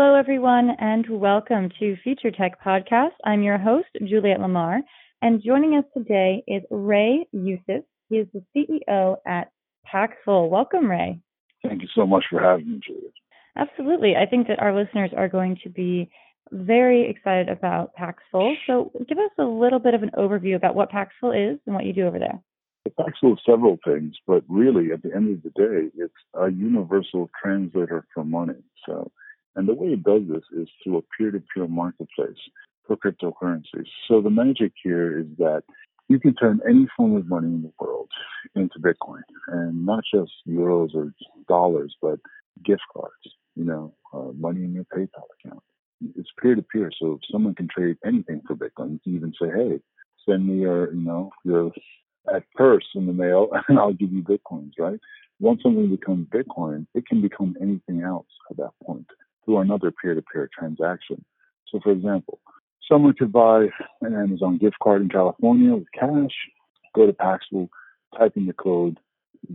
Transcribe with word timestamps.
Hello, 0.00 0.14
everyone, 0.14 0.70
and 0.78 1.04
welcome 1.10 1.70
to 1.80 1.96
Future 2.04 2.30
Tech 2.30 2.64
Podcast. 2.64 3.16
I'm 3.24 3.42
your 3.42 3.58
host, 3.58 3.88
Juliet 4.08 4.38
Lamar, 4.38 4.78
and 5.22 5.42
joining 5.42 5.74
us 5.74 5.82
today 5.92 6.44
is 6.46 6.62
Ray 6.70 7.26
Youssef. 7.32 7.82
He 8.08 8.18
is 8.18 8.28
the 8.32 8.44
CEO 8.54 9.16
at 9.26 9.50
Paxful. 9.84 10.50
Welcome, 10.50 10.88
Ray. 10.88 11.18
Thank 11.64 11.82
you 11.82 11.88
so 11.96 12.06
much 12.06 12.26
for 12.30 12.40
having 12.40 12.70
me, 12.70 12.80
Juliet. 12.86 13.10
Absolutely. 13.56 14.14
I 14.14 14.24
think 14.24 14.46
that 14.46 14.60
our 14.60 14.72
listeners 14.72 15.10
are 15.16 15.28
going 15.28 15.58
to 15.64 15.68
be 15.68 16.08
very 16.52 17.10
excited 17.10 17.48
about 17.48 17.92
Paxful. 17.94 18.54
So, 18.68 18.92
give 19.08 19.18
us 19.18 19.32
a 19.36 19.42
little 19.42 19.80
bit 19.80 19.94
of 19.94 20.04
an 20.04 20.12
overview 20.16 20.54
about 20.54 20.76
what 20.76 20.92
Paxful 20.92 21.32
is 21.32 21.58
and 21.66 21.74
what 21.74 21.84
you 21.84 21.92
do 21.92 22.06
over 22.06 22.20
there. 22.20 22.40
Paxful 22.96 23.32
is 23.32 23.40
several 23.44 23.78
things, 23.84 24.14
but 24.28 24.44
really, 24.48 24.92
at 24.92 25.02
the 25.02 25.12
end 25.12 25.36
of 25.36 25.42
the 25.42 25.50
day, 25.60 25.90
it's 25.96 26.14
a 26.34 26.52
universal 26.52 27.28
translator 27.42 28.06
for 28.14 28.24
money. 28.24 28.62
So, 28.86 29.10
and 29.56 29.68
the 29.68 29.74
way 29.74 29.88
it 29.88 30.02
does 30.02 30.22
this 30.28 30.44
is 30.56 30.68
through 30.82 30.98
a 30.98 31.02
peer-to-peer 31.16 31.66
marketplace 31.66 32.38
for 32.86 32.96
cryptocurrencies. 32.96 33.88
So 34.08 34.20
the 34.20 34.30
magic 34.30 34.72
here 34.82 35.18
is 35.18 35.26
that 35.38 35.62
you 36.08 36.18
can 36.18 36.34
turn 36.34 36.60
any 36.68 36.86
form 36.96 37.16
of 37.16 37.26
money 37.28 37.48
in 37.48 37.62
the 37.62 37.72
world 37.78 38.08
into 38.54 38.78
Bitcoin, 38.78 39.22
and 39.48 39.84
not 39.84 40.04
just 40.12 40.32
euros 40.48 40.94
or 40.94 41.12
dollars, 41.48 41.94
but 42.00 42.18
gift 42.64 42.82
cards. 42.92 43.12
You 43.56 43.64
know, 43.64 43.94
uh, 44.14 44.32
money 44.38 44.64
in 44.64 44.72
your 44.72 44.84
PayPal 44.84 45.26
account. 45.44 45.62
It's 46.16 46.30
peer-to-peer, 46.40 46.92
so 46.98 47.14
if 47.14 47.20
someone 47.30 47.54
can 47.54 47.68
trade 47.68 47.98
anything 48.06 48.40
for 48.46 48.54
Bitcoin. 48.54 48.92
You 48.92 49.00
can 49.02 49.16
even 49.16 49.34
say, 49.40 49.50
"Hey, 49.50 49.80
send 50.24 50.46
me 50.46 50.60
your, 50.60 50.92
you 50.94 51.02
know, 51.02 51.30
your 51.44 51.72
at 52.32 52.44
purse 52.54 52.86
in 52.94 53.06
the 53.06 53.12
mail, 53.12 53.50
and 53.68 53.78
I'll 53.78 53.92
give 53.92 54.12
you 54.12 54.22
bitcoins." 54.22 54.72
Right? 54.78 55.00
Once 55.40 55.62
something 55.62 55.90
becomes 55.90 56.26
Bitcoin, 56.28 56.86
it 56.94 57.06
can 57.06 57.20
become 57.20 57.56
anything 57.60 58.02
else 58.02 58.26
at 58.50 58.56
that 58.56 58.72
point 58.84 59.06
through 59.48 59.60
another 59.60 59.90
peer-to-peer 59.90 60.50
transaction. 60.56 61.24
So, 61.68 61.80
for 61.82 61.90
example, 61.90 62.38
someone 62.86 63.14
could 63.14 63.32
buy 63.32 63.68
an 64.02 64.14
Amazon 64.14 64.58
gift 64.58 64.76
card 64.82 65.00
in 65.00 65.08
California 65.08 65.74
with 65.74 65.90
cash, 65.98 66.36
go 66.94 67.06
to 67.06 67.14
Paxful, 67.14 67.70
type 68.18 68.36
in 68.36 68.44
the 68.44 68.52
code. 68.52 68.98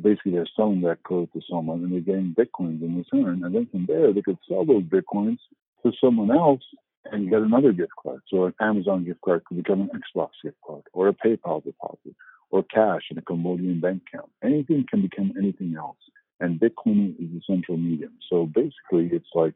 Basically, 0.01 0.31
they're 0.31 0.47
selling 0.55 0.81
that 0.81 1.03
code 1.03 1.29
to 1.33 1.41
someone, 1.47 1.83
and 1.83 1.93
they're 1.93 1.99
getting 1.99 2.33
bitcoins 2.33 2.81
in 2.81 2.97
return. 2.97 3.43
And 3.43 3.53
then 3.53 3.67
from 3.69 3.85
there, 3.85 4.11
they 4.11 4.23
could 4.23 4.39
sell 4.49 4.65
those 4.65 4.83
bitcoins 4.83 5.37
to 5.83 5.91
someone 6.01 6.31
else 6.31 6.63
and 7.11 7.29
get 7.29 7.41
another 7.41 7.71
gift 7.71 7.91
card. 8.01 8.21
So 8.29 8.45
an 8.45 8.53
Amazon 8.59 9.05
gift 9.05 9.21
card 9.21 9.45
could 9.45 9.57
become 9.57 9.81
an 9.81 9.89
Xbox 9.89 10.29
gift 10.43 10.57
card, 10.65 10.83
or 10.93 11.07
a 11.07 11.13
PayPal 11.13 11.63
deposit, 11.63 12.15
or 12.49 12.63
cash 12.63 13.03
in 13.11 13.19
a 13.19 13.21
Cambodian 13.21 13.79
bank 13.79 14.01
account. 14.07 14.31
Anything 14.43 14.85
can 14.89 15.03
become 15.03 15.33
anything 15.37 15.75
else. 15.77 15.97
And 16.39 16.59
Bitcoin 16.59 17.13
is 17.19 17.29
the 17.31 17.41
central 17.47 17.77
medium. 17.77 18.13
So 18.29 18.45
basically, 18.45 19.09
it's 19.11 19.29
like 19.35 19.55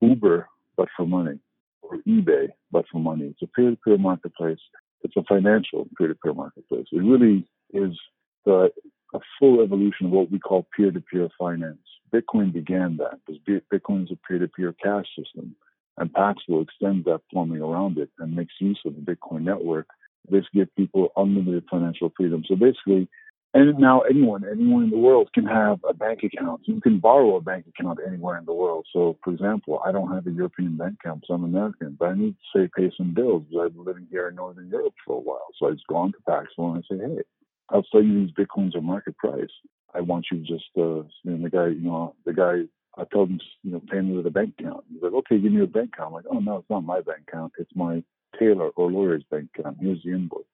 Uber, 0.00 0.48
but 0.76 0.88
for 0.96 1.06
money, 1.06 1.38
or 1.82 1.98
eBay, 2.06 2.48
but 2.70 2.84
for 2.90 2.98
money. 2.98 3.26
It's 3.26 3.42
a 3.42 3.46
peer 3.46 3.70
to 3.70 3.76
peer 3.76 3.98
marketplace. 3.98 4.58
It's 5.02 5.16
a 5.16 5.22
financial 5.24 5.88
peer 5.96 6.08
to 6.08 6.14
peer 6.14 6.34
marketplace. 6.34 6.86
It 6.92 6.98
really 7.02 7.46
is 7.72 7.96
the, 8.44 8.70
a 9.14 9.20
full 9.38 9.62
evolution 9.62 10.06
of 10.06 10.12
what 10.12 10.30
we 10.30 10.38
call 10.38 10.66
peer 10.76 10.90
to 10.90 11.00
peer 11.00 11.28
finance. 11.38 11.78
Bitcoin 12.12 12.52
began 12.52 12.96
that 12.98 13.18
because 13.26 13.40
Bitcoin 13.72 14.04
is 14.04 14.10
a 14.10 14.18
peer 14.26 14.38
to 14.38 14.48
peer 14.48 14.74
cash 14.82 15.06
system. 15.16 15.54
And 15.98 16.12
Paxful 16.12 16.62
extends 16.62 17.04
that 17.06 17.22
plumbing 17.30 17.60
around 17.60 17.98
it 17.98 18.10
and 18.18 18.34
makes 18.34 18.54
use 18.60 18.80
of 18.86 18.94
the 18.94 19.00
Bitcoin 19.00 19.42
network. 19.42 19.88
This 20.30 20.44
gives 20.54 20.70
people 20.76 21.08
unlimited 21.16 21.64
financial 21.70 22.12
freedom. 22.16 22.44
So 22.46 22.54
basically, 22.54 23.08
and 23.54 23.78
now 23.78 24.00
anyone, 24.00 24.44
anyone 24.44 24.84
in 24.84 24.90
the 24.90 24.98
world 24.98 25.30
can 25.32 25.46
have 25.46 25.80
a 25.88 25.94
bank 25.94 26.20
account. 26.22 26.62
You 26.64 26.80
can 26.80 26.98
borrow 26.98 27.36
a 27.36 27.40
bank 27.40 27.66
account 27.66 27.98
anywhere 28.06 28.36
in 28.38 28.44
the 28.44 28.52
world. 28.52 28.86
So, 28.92 29.16
for 29.24 29.32
example, 29.32 29.80
I 29.84 29.90
don't 29.90 30.12
have 30.12 30.26
a 30.26 30.30
European 30.30 30.76
bank 30.76 30.98
account, 31.02 31.24
so 31.26 31.34
I'm 31.34 31.44
American, 31.44 31.96
but 31.98 32.10
I 32.10 32.14
need 32.14 32.36
to 32.36 32.58
say 32.58 32.70
pay 32.76 32.92
some 32.96 33.14
bills 33.14 33.44
because 33.48 33.66
I've 33.66 33.74
been 33.74 33.84
living 33.84 34.06
here 34.10 34.28
in 34.28 34.34
Northern 34.34 34.68
Europe 34.68 34.94
for 35.06 35.16
a 35.16 35.20
while. 35.20 35.48
So 35.58 35.68
I 35.68 35.72
just 35.72 35.86
go 35.86 35.96
on 35.96 36.12
to 36.12 36.18
Paxful 36.28 36.74
and 36.74 36.84
I 36.84 36.94
say, 36.94 37.00
hey, 37.00 37.22
I'll 37.70 37.86
sell 37.90 38.02
you 38.02 38.26
these 38.26 38.34
bitcoins 38.34 38.76
at 38.76 38.82
market 38.82 39.16
price. 39.16 39.48
I 39.94 40.02
want 40.02 40.26
you 40.30 40.38
just, 40.40 40.68
uh, 40.76 41.02
and 41.24 41.42
the 41.42 41.50
guy, 41.50 41.68
you 41.68 41.88
know, 41.88 42.14
the 42.26 42.34
guy, 42.34 42.62
I 43.00 43.04
told 43.12 43.30
him, 43.30 43.40
you 43.62 43.72
know, 43.72 43.82
pay 43.90 44.00
me 44.00 44.14
with 44.14 44.26
a 44.26 44.30
bank 44.30 44.54
account. 44.58 44.84
He's 44.92 45.02
like, 45.02 45.12
okay, 45.12 45.38
give 45.38 45.52
me 45.52 45.62
a 45.62 45.66
bank 45.66 45.92
account. 45.94 46.08
I'm 46.08 46.12
like, 46.14 46.24
oh 46.30 46.40
no, 46.40 46.56
it's 46.58 46.70
not 46.70 46.84
my 46.84 47.00
bank 47.00 47.22
account. 47.28 47.52
It's 47.58 47.70
my 47.74 48.02
tailor 48.38 48.68
or 48.70 48.90
lawyer's 48.90 49.24
bank 49.30 49.48
account. 49.58 49.78
Here's 49.80 50.02
the 50.02 50.10
invoice. 50.10 50.44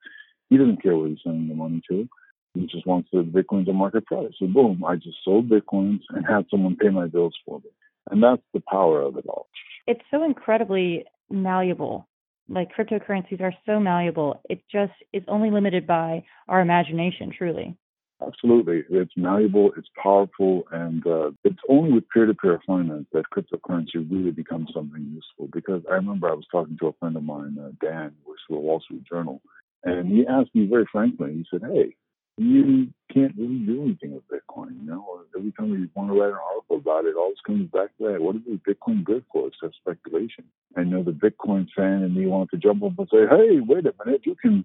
He 0.48 0.58
doesn't 0.58 0.82
care 0.82 0.96
where 0.96 1.08
he's 1.08 1.18
sending 1.24 1.48
the 1.48 1.54
money 1.54 1.82
to. 1.90 2.08
He 2.54 2.66
just 2.66 2.86
wants 2.86 3.08
the 3.12 3.22
bitcoins 3.22 3.68
at 3.68 3.74
market 3.74 4.06
price. 4.06 4.32
So 4.38 4.46
boom, 4.46 4.84
I 4.86 4.96
just 4.96 5.18
sold 5.24 5.48
bitcoins 5.48 6.00
and 6.10 6.24
had 6.26 6.46
someone 6.50 6.76
pay 6.76 6.88
my 6.88 7.06
bills 7.06 7.34
for 7.44 7.58
me. 7.58 7.70
And 8.10 8.22
that's 8.22 8.42
the 8.52 8.62
power 8.70 9.02
of 9.02 9.16
it 9.16 9.26
all. 9.26 9.48
It's 9.86 10.00
so 10.10 10.24
incredibly 10.24 11.04
malleable. 11.30 12.08
Like 12.48 12.68
cryptocurrencies 12.76 13.40
are 13.40 13.54
so 13.66 13.80
malleable. 13.80 14.40
It 14.48 14.62
just 14.70 14.92
is 15.12 15.22
only 15.28 15.50
limited 15.50 15.86
by 15.86 16.24
our 16.48 16.60
imagination, 16.60 17.32
truly. 17.36 17.76
Absolutely. 18.24 18.84
It's 18.90 19.12
malleable, 19.16 19.72
it's 19.76 19.88
powerful, 20.00 20.64
and 20.70 21.04
uh, 21.06 21.30
it's 21.42 21.58
only 21.68 21.92
with 21.92 22.08
peer 22.10 22.26
to 22.26 22.34
peer 22.34 22.60
finance 22.66 23.06
that 23.12 23.24
cryptocurrency 23.34 24.08
really 24.08 24.30
becomes 24.30 24.70
something 24.72 25.04
useful. 25.12 25.48
Because 25.52 25.82
I 25.90 25.94
remember 25.94 26.28
I 26.28 26.34
was 26.34 26.46
talking 26.50 26.76
to 26.78 26.88
a 26.88 26.92
friend 26.94 27.16
of 27.16 27.24
mine, 27.24 27.56
uh, 27.60 27.70
Dan, 27.84 28.12
who 28.22 28.30
works 28.30 28.42
for 28.46 28.54
the 28.54 28.60
Wall 28.60 28.80
Street 28.80 29.04
Journal, 29.04 29.42
and 29.82 30.10
he 30.10 30.26
asked 30.26 30.54
me 30.54 30.66
very 30.66 30.86
frankly, 30.90 31.32
he 31.34 31.46
said, 31.50 31.62
Hey, 31.70 31.96
you 32.36 32.88
can't 33.12 33.34
really 33.38 33.58
do 33.58 33.82
anything 33.82 34.14
with 34.14 34.24
Bitcoin. 34.28 34.80
You 34.80 34.86
know, 34.86 35.20
every 35.36 35.52
time 35.52 35.70
you 35.70 35.88
want 35.94 36.10
to 36.10 36.20
write 36.20 36.30
an 36.30 36.38
article 36.52 36.76
about 36.78 37.04
it, 37.04 37.14
all 37.16 37.30
this 37.30 37.38
comes 37.46 37.70
back 37.70 37.96
to 37.98 38.12
that. 38.12 38.20
What 38.20 38.36
is 38.36 38.42
Bitcoin 38.68 39.04
good 39.04 39.24
for? 39.32 39.46
It's 39.46 39.56
just 39.62 39.76
speculation. 39.76 40.44
I 40.76 40.82
know 40.82 41.02
the 41.02 41.12
Bitcoin 41.12 41.68
fan 41.76 42.02
and 42.02 42.14
me 42.14 42.26
want 42.26 42.50
to 42.50 42.56
jump 42.56 42.82
up 42.82 42.98
and 42.98 43.08
say, 43.12 43.26
hey, 43.30 43.60
wait 43.60 43.86
a 43.86 43.94
minute, 44.04 44.22
you 44.24 44.34
can 44.34 44.64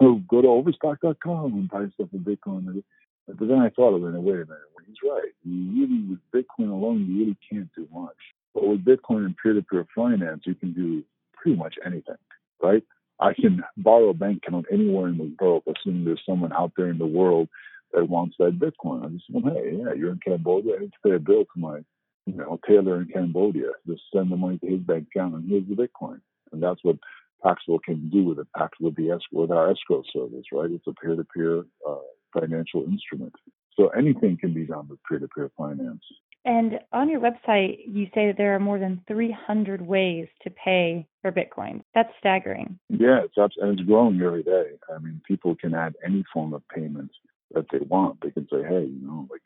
so 0.00 0.22
go 0.28 0.40
to 0.40 0.48
overstock.com 0.48 1.52
and 1.52 1.68
buy 1.68 1.86
stuff 1.94 2.08
with 2.12 2.24
Bitcoin. 2.24 2.82
But 3.26 3.48
then 3.48 3.58
I 3.58 3.68
thought 3.68 3.94
of 3.94 4.04
it 4.04 4.14
and 4.14 4.24
wait 4.24 4.34
a 4.36 4.46
minute, 4.46 4.62
he's 4.86 4.96
right. 5.04 5.32
You 5.44 5.86
really, 5.86 6.00
with 6.08 6.20
Bitcoin 6.32 6.70
alone, 6.70 7.06
you 7.06 7.18
really 7.18 7.36
can't 7.50 7.68
do 7.74 7.86
much. 7.92 8.16
But 8.54 8.66
with 8.66 8.84
Bitcoin 8.84 9.26
and 9.26 9.36
peer-to-peer 9.36 9.86
finance, 9.94 10.42
you 10.46 10.54
can 10.54 10.72
do 10.72 11.04
pretty 11.34 11.58
much 11.58 11.74
anything, 11.84 12.16
right? 12.62 12.82
I 13.20 13.34
can 13.34 13.62
borrow 13.76 14.10
a 14.10 14.14
bank 14.14 14.42
account 14.46 14.66
anywhere 14.72 15.08
in 15.08 15.18
the 15.18 15.34
world, 15.40 15.64
assuming 15.66 16.04
there's 16.04 16.22
someone 16.24 16.52
out 16.52 16.72
there 16.76 16.88
in 16.88 16.98
the 16.98 17.06
world 17.06 17.48
that 17.92 18.08
wants 18.08 18.36
that 18.38 18.58
Bitcoin. 18.58 19.04
I 19.04 19.08
just 19.08 19.26
say, 19.26 19.40
hey, 19.44 19.76
yeah, 19.78 19.94
you're 19.94 20.12
in 20.12 20.20
Cambodia. 20.24 20.76
I 20.76 20.80
need 20.80 20.92
to 20.92 21.08
pay 21.08 21.14
a 21.14 21.18
bill 21.18 21.44
to 21.44 21.60
my, 21.60 21.78
you 22.26 22.34
know, 22.34 22.60
tailor 22.66 23.00
in 23.00 23.08
Cambodia. 23.08 23.70
Just 23.86 24.02
send 24.14 24.30
the 24.30 24.36
money 24.36 24.58
to 24.58 24.66
his 24.66 24.80
bank 24.80 25.08
account 25.14 25.34
and 25.34 25.48
here's 25.48 25.66
the 25.68 25.74
Bitcoin. 25.74 26.20
And 26.52 26.62
that's 26.62 26.80
what 26.82 26.96
Paxful 27.44 27.78
can 27.84 28.10
do 28.10 28.24
with 28.24 28.38
it. 28.38 28.46
Paxful 28.56 28.92
the 28.96 29.10
escrow, 29.10 29.42
with 29.42 29.50
our 29.50 29.70
escrow 29.70 30.02
service, 30.12 30.46
right? 30.52 30.70
It's 30.70 30.86
a 30.86 30.92
peer-to-peer 30.92 31.64
uh, 31.88 31.96
financial 32.38 32.84
instrument. 32.84 33.32
So 33.76 33.88
anything 33.88 34.36
can 34.36 34.52
be 34.52 34.66
done 34.66 34.88
with 34.88 34.98
peer-to-peer 35.08 35.50
finance. 35.56 36.02
And 36.48 36.80
on 36.94 37.10
your 37.10 37.20
website, 37.20 37.80
you 37.86 38.06
say 38.14 38.28
that 38.28 38.36
there 38.38 38.54
are 38.54 38.58
more 38.58 38.78
than 38.78 39.02
300 39.06 39.82
ways 39.82 40.28
to 40.44 40.50
pay 40.50 41.06
for 41.20 41.30
Bitcoin. 41.30 41.82
That's 41.94 42.08
staggering. 42.18 42.78
Yeah, 42.88 43.20
it's 43.22 43.56
and 43.58 43.78
it's 43.78 43.86
growing 43.86 44.18
every 44.22 44.44
day. 44.44 44.70
I 44.90 44.98
mean, 44.98 45.20
people 45.28 45.54
can 45.56 45.74
add 45.74 45.94
any 46.02 46.24
form 46.32 46.54
of 46.54 46.66
payment 46.74 47.10
that 47.52 47.66
they 47.70 47.80
want. 47.80 48.22
They 48.22 48.30
can 48.30 48.48
say, 48.50 48.62
hey, 48.66 48.86
you 48.86 49.06
know, 49.06 49.28
like 49.30 49.42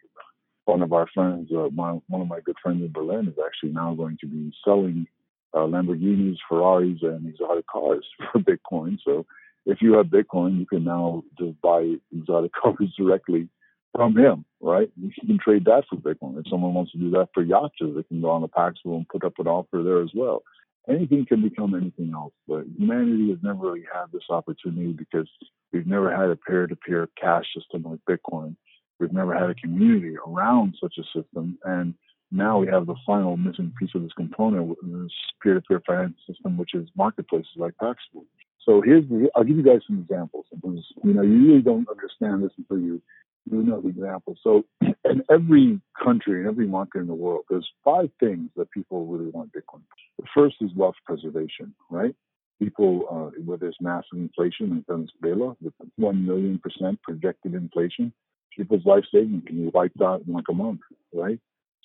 one 0.66 0.80
of 0.80 0.92
our 0.92 1.08
friends, 1.12 1.50
uh, 1.50 1.70
my, 1.74 1.98
one 2.06 2.20
of 2.20 2.28
my 2.28 2.38
good 2.38 2.54
friends 2.62 2.82
in 2.82 2.92
Berlin 2.92 3.26
is 3.26 3.34
actually 3.44 3.72
now 3.72 3.94
going 3.94 4.16
to 4.20 4.28
be 4.28 4.52
selling 4.64 5.08
uh, 5.54 5.66
Lamborghinis, 5.66 6.36
Ferraris, 6.48 7.00
and 7.02 7.26
exotic 7.26 7.66
cars 7.66 8.06
for 8.32 8.38
Bitcoin. 8.38 8.98
So 9.04 9.26
if 9.66 9.82
you 9.82 9.94
have 9.94 10.06
Bitcoin, 10.06 10.56
you 10.56 10.66
can 10.66 10.84
now 10.84 11.24
just 11.36 11.60
buy 11.62 11.96
exotic 12.16 12.52
cars 12.62 12.94
directly 12.96 13.48
from 13.94 14.16
him, 14.16 14.44
right? 14.60 14.90
You 14.96 15.10
can 15.26 15.38
trade 15.38 15.64
that 15.66 15.84
for 15.88 15.96
Bitcoin. 15.96 16.38
If 16.38 16.48
someone 16.48 16.74
wants 16.74 16.92
to 16.92 16.98
do 16.98 17.10
that 17.10 17.28
for 17.34 17.42
yachts, 17.42 17.76
they 17.80 18.02
can 18.02 18.20
go 18.20 18.30
on 18.30 18.42
the 18.42 18.48
Paxful 18.48 18.96
and 18.96 19.08
put 19.08 19.24
up 19.24 19.38
an 19.38 19.46
offer 19.46 19.82
there 19.82 20.02
as 20.02 20.10
well. 20.14 20.42
Anything 20.88 21.24
can 21.26 21.42
become 21.42 21.74
anything 21.74 22.12
else, 22.14 22.32
but 22.48 22.64
humanity 22.76 23.30
has 23.30 23.38
never 23.42 23.70
really 23.70 23.84
had 23.92 24.06
this 24.12 24.24
opportunity 24.30 24.92
because 24.92 25.28
we've 25.72 25.86
never 25.86 26.10
had 26.10 26.30
a 26.30 26.36
peer-to-peer 26.36 27.08
cash 27.20 27.44
system 27.54 27.84
like 27.84 28.00
Bitcoin. 28.08 28.56
We've 28.98 29.12
never 29.12 29.34
had 29.34 29.50
a 29.50 29.54
community 29.54 30.16
around 30.26 30.76
such 30.80 30.94
a 30.98 31.04
system, 31.16 31.58
and 31.64 31.94
now 32.30 32.58
we 32.58 32.66
have 32.68 32.86
the 32.86 32.96
final 33.06 33.36
missing 33.36 33.72
piece 33.78 33.90
of 33.94 34.02
this 34.02 34.12
component, 34.14 34.76
this 34.82 35.12
peer-to-peer 35.42 35.82
finance 35.86 36.16
system, 36.26 36.56
which 36.56 36.74
is 36.74 36.88
marketplaces 36.96 37.52
like 37.56 37.76
Paxful. 37.76 38.24
So 38.64 38.80
here's 38.80 39.08
the, 39.08 39.28
I'll 39.34 39.44
give 39.44 39.56
you 39.56 39.62
guys 39.62 39.80
some 39.86 39.98
examples. 39.98 40.46
Because, 40.54 40.84
you 41.04 41.14
know, 41.14 41.22
you 41.22 41.46
really 41.46 41.62
don't 41.62 41.88
understand 41.88 42.42
this 42.42 42.52
until 42.56 42.78
you, 42.78 43.02
you 43.50 43.62
know 43.62 43.80
the 43.80 43.88
example. 43.88 44.36
So 44.42 44.64
in 44.80 45.22
every 45.30 45.80
country, 46.02 46.40
in 46.40 46.46
every 46.46 46.66
market 46.66 47.00
in 47.00 47.06
the 47.06 47.14
world, 47.14 47.44
there's 47.50 47.68
five 47.84 48.10
things 48.20 48.50
that 48.56 48.70
people 48.70 49.06
really 49.06 49.30
want 49.30 49.52
Bitcoin. 49.52 49.82
The 50.18 50.26
first 50.34 50.56
is 50.60 50.70
wealth 50.76 50.94
preservation, 51.04 51.74
right? 51.90 52.14
People, 52.58 53.06
uh, 53.10 53.40
where 53.44 53.58
there's 53.58 53.76
massive 53.80 54.18
inflation 54.18 54.70
in 54.70 54.84
Venezuela, 54.88 55.56
with 55.60 55.74
1 55.96 56.26
million 56.26 56.58
percent 56.58 57.02
projected 57.02 57.54
inflation, 57.54 58.12
people's 58.56 58.86
life 58.86 59.04
savings 59.12 59.42
can 59.46 59.64
be 59.64 59.70
wiped 59.72 60.00
out 60.00 60.22
in 60.26 60.32
like 60.32 60.44
a 60.48 60.54
month, 60.54 60.80
right? 61.12 61.40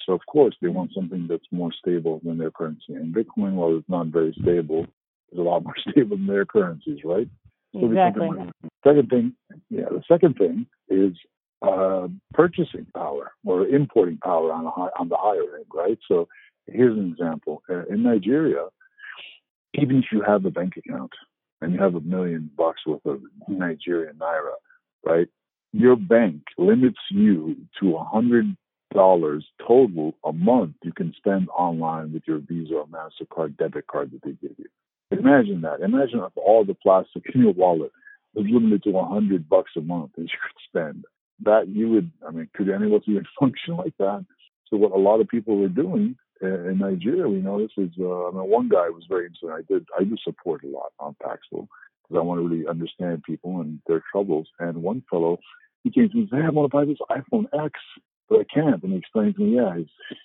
So 0.06 0.14
of 0.14 0.22
course 0.28 0.56
they 0.62 0.70
want 0.70 0.92
something 0.94 1.28
that's 1.30 1.48
more 1.52 1.72
stable 1.74 2.22
than 2.24 2.38
their 2.38 2.52
currency. 2.52 2.94
And 2.94 3.14
Bitcoin, 3.14 3.54
while 3.54 3.76
it's 3.76 3.90
not 3.90 4.08
very 4.08 4.36
stable, 4.42 4.86
is 5.32 5.40
a 5.40 5.42
lot 5.42 5.64
more 5.64 5.76
stable 5.90 6.18
than 6.18 6.28
their 6.28 6.46
currencies, 6.46 7.00
right? 7.04 7.28
So 7.74 7.86
exactly. 7.88 8.30
Second 8.86 9.10
thing, 9.10 9.34
yeah, 9.70 9.90
the 9.90 10.02
second 10.08 10.36
thing 10.36 10.68
is 10.90 11.14
uh, 11.62 12.08
purchasing 12.34 12.86
power 12.94 13.32
or 13.46 13.68
importing 13.68 14.18
power 14.18 14.52
on, 14.52 14.66
high, 14.66 14.90
on 15.00 15.10
the 15.10 15.18
higher 15.18 15.58
end, 15.58 15.66
right? 15.74 15.98
So 16.08 16.28
here's 16.68 16.98
an 16.98 17.12
example. 17.12 17.64
Uh, 17.70 17.86
in 17.86 18.04
Nigeria, 18.04 18.68
even 19.74 19.98
if 19.98 20.06
you 20.12 20.22
have 20.22 20.46
a 20.46 20.52
bank 20.52 20.74
account 20.78 21.12
and 21.62 21.74
you 21.74 21.80
have 21.80 21.96
a 21.96 22.02
million 22.02 22.50
bucks 22.56 22.82
worth 22.86 23.06
of 23.06 23.22
Nigerian 23.48 24.16
naira, 24.16 24.54
right? 25.06 25.28
Your 25.74 25.96
bank 25.96 26.44
limits 26.58 27.00
you 27.12 27.56
to 27.80 27.98
a 27.98 28.04
hundred 28.04 28.56
dollars 28.94 29.46
total 29.68 30.14
a 30.24 30.32
month 30.32 30.74
you 30.82 30.94
can 30.94 31.14
spend 31.18 31.50
online 31.50 32.14
with 32.14 32.24
your 32.26 32.40
Visa 32.40 32.74
or 32.76 32.88
Mastercard 32.88 33.58
debit 33.58 33.86
card 33.88 34.12
that 34.12 34.24
they 34.24 34.32
give 34.32 34.58
you. 34.58 34.66
Imagine 35.12 35.62
that. 35.62 35.82
Imagine 35.82 36.20
if 36.20 36.32
all 36.36 36.64
the 36.66 36.74
plastic 36.74 37.24
in 37.34 37.42
your 37.42 37.54
wallet 37.54 37.92
was 38.34 38.46
limited 38.50 38.84
to 38.84 38.98
a 38.98 39.06
hundred 39.06 39.48
bucks 39.50 39.72
a 39.76 39.82
month 39.82 40.12
that 40.16 40.22
you 40.22 40.28
could 40.28 40.62
spend. 40.70 41.06
That 41.44 41.68
you 41.68 41.90
would, 41.90 42.12
I 42.28 42.32
mean, 42.32 42.50
could 42.54 42.70
any 42.70 42.88
of 42.88 42.94
us 42.94 43.08
even 43.08 43.26
function 43.40 43.78
like 43.78 43.94
that? 44.00 44.26
So 44.70 44.78
what 44.78 44.92
a 44.92 44.98
lot 44.98 45.22
of 45.22 45.28
people 45.28 45.58
were 45.58 45.70
doing 45.70 46.18
in 46.42 46.78
Nigeria, 46.80 47.28
we 47.28 47.38
know 47.38 47.60
this 47.60 47.72
is, 47.78 47.92
uh, 48.00 48.28
I 48.28 48.32
mean, 48.32 48.50
one 48.50 48.70
guy 48.70 48.90
was 48.90 49.06
very 49.10 49.26
interesting. 49.26 49.50
I 49.50 49.62
did, 49.68 49.88
I 49.98 50.04
do 50.04 50.16
support 50.24 50.64
a 50.64 50.68
lot 50.68 50.92
on 51.00 51.16
Paxful 51.22 51.68
because 52.04 52.18
I 52.18 52.22
want 52.22 52.40
to 52.40 52.48
really 52.48 52.68
understand 52.68 53.24
people 53.24 53.62
and 53.62 53.80
their 53.88 54.04
troubles. 54.12 54.48
And 54.60 54.84
one 54.84 55.04
fellow, 55.10 55.40
he 55.84 55.92
came 55.92 56.10
to 56.10 56.16
me 56.16 56.22
and 56.22 56.30
said, 56.30 56.40
hey, 56.42 56.46
I 56.46 56.50
want 56.50 56.70
to 56.72 56.76
buy 56.76 56.86
this 56.86 56.98
iPhone 57.10 57.46
X, 57.66 57.80
but 58.30 58.42
I 58.42 58.44
can't. 58.54 58.84
And 58.84 58.94
he 58.94 59.00
explained 59.00 59.36
to 59.36 59.42
me, 59.42 59.56
yeah, 59.56 59.78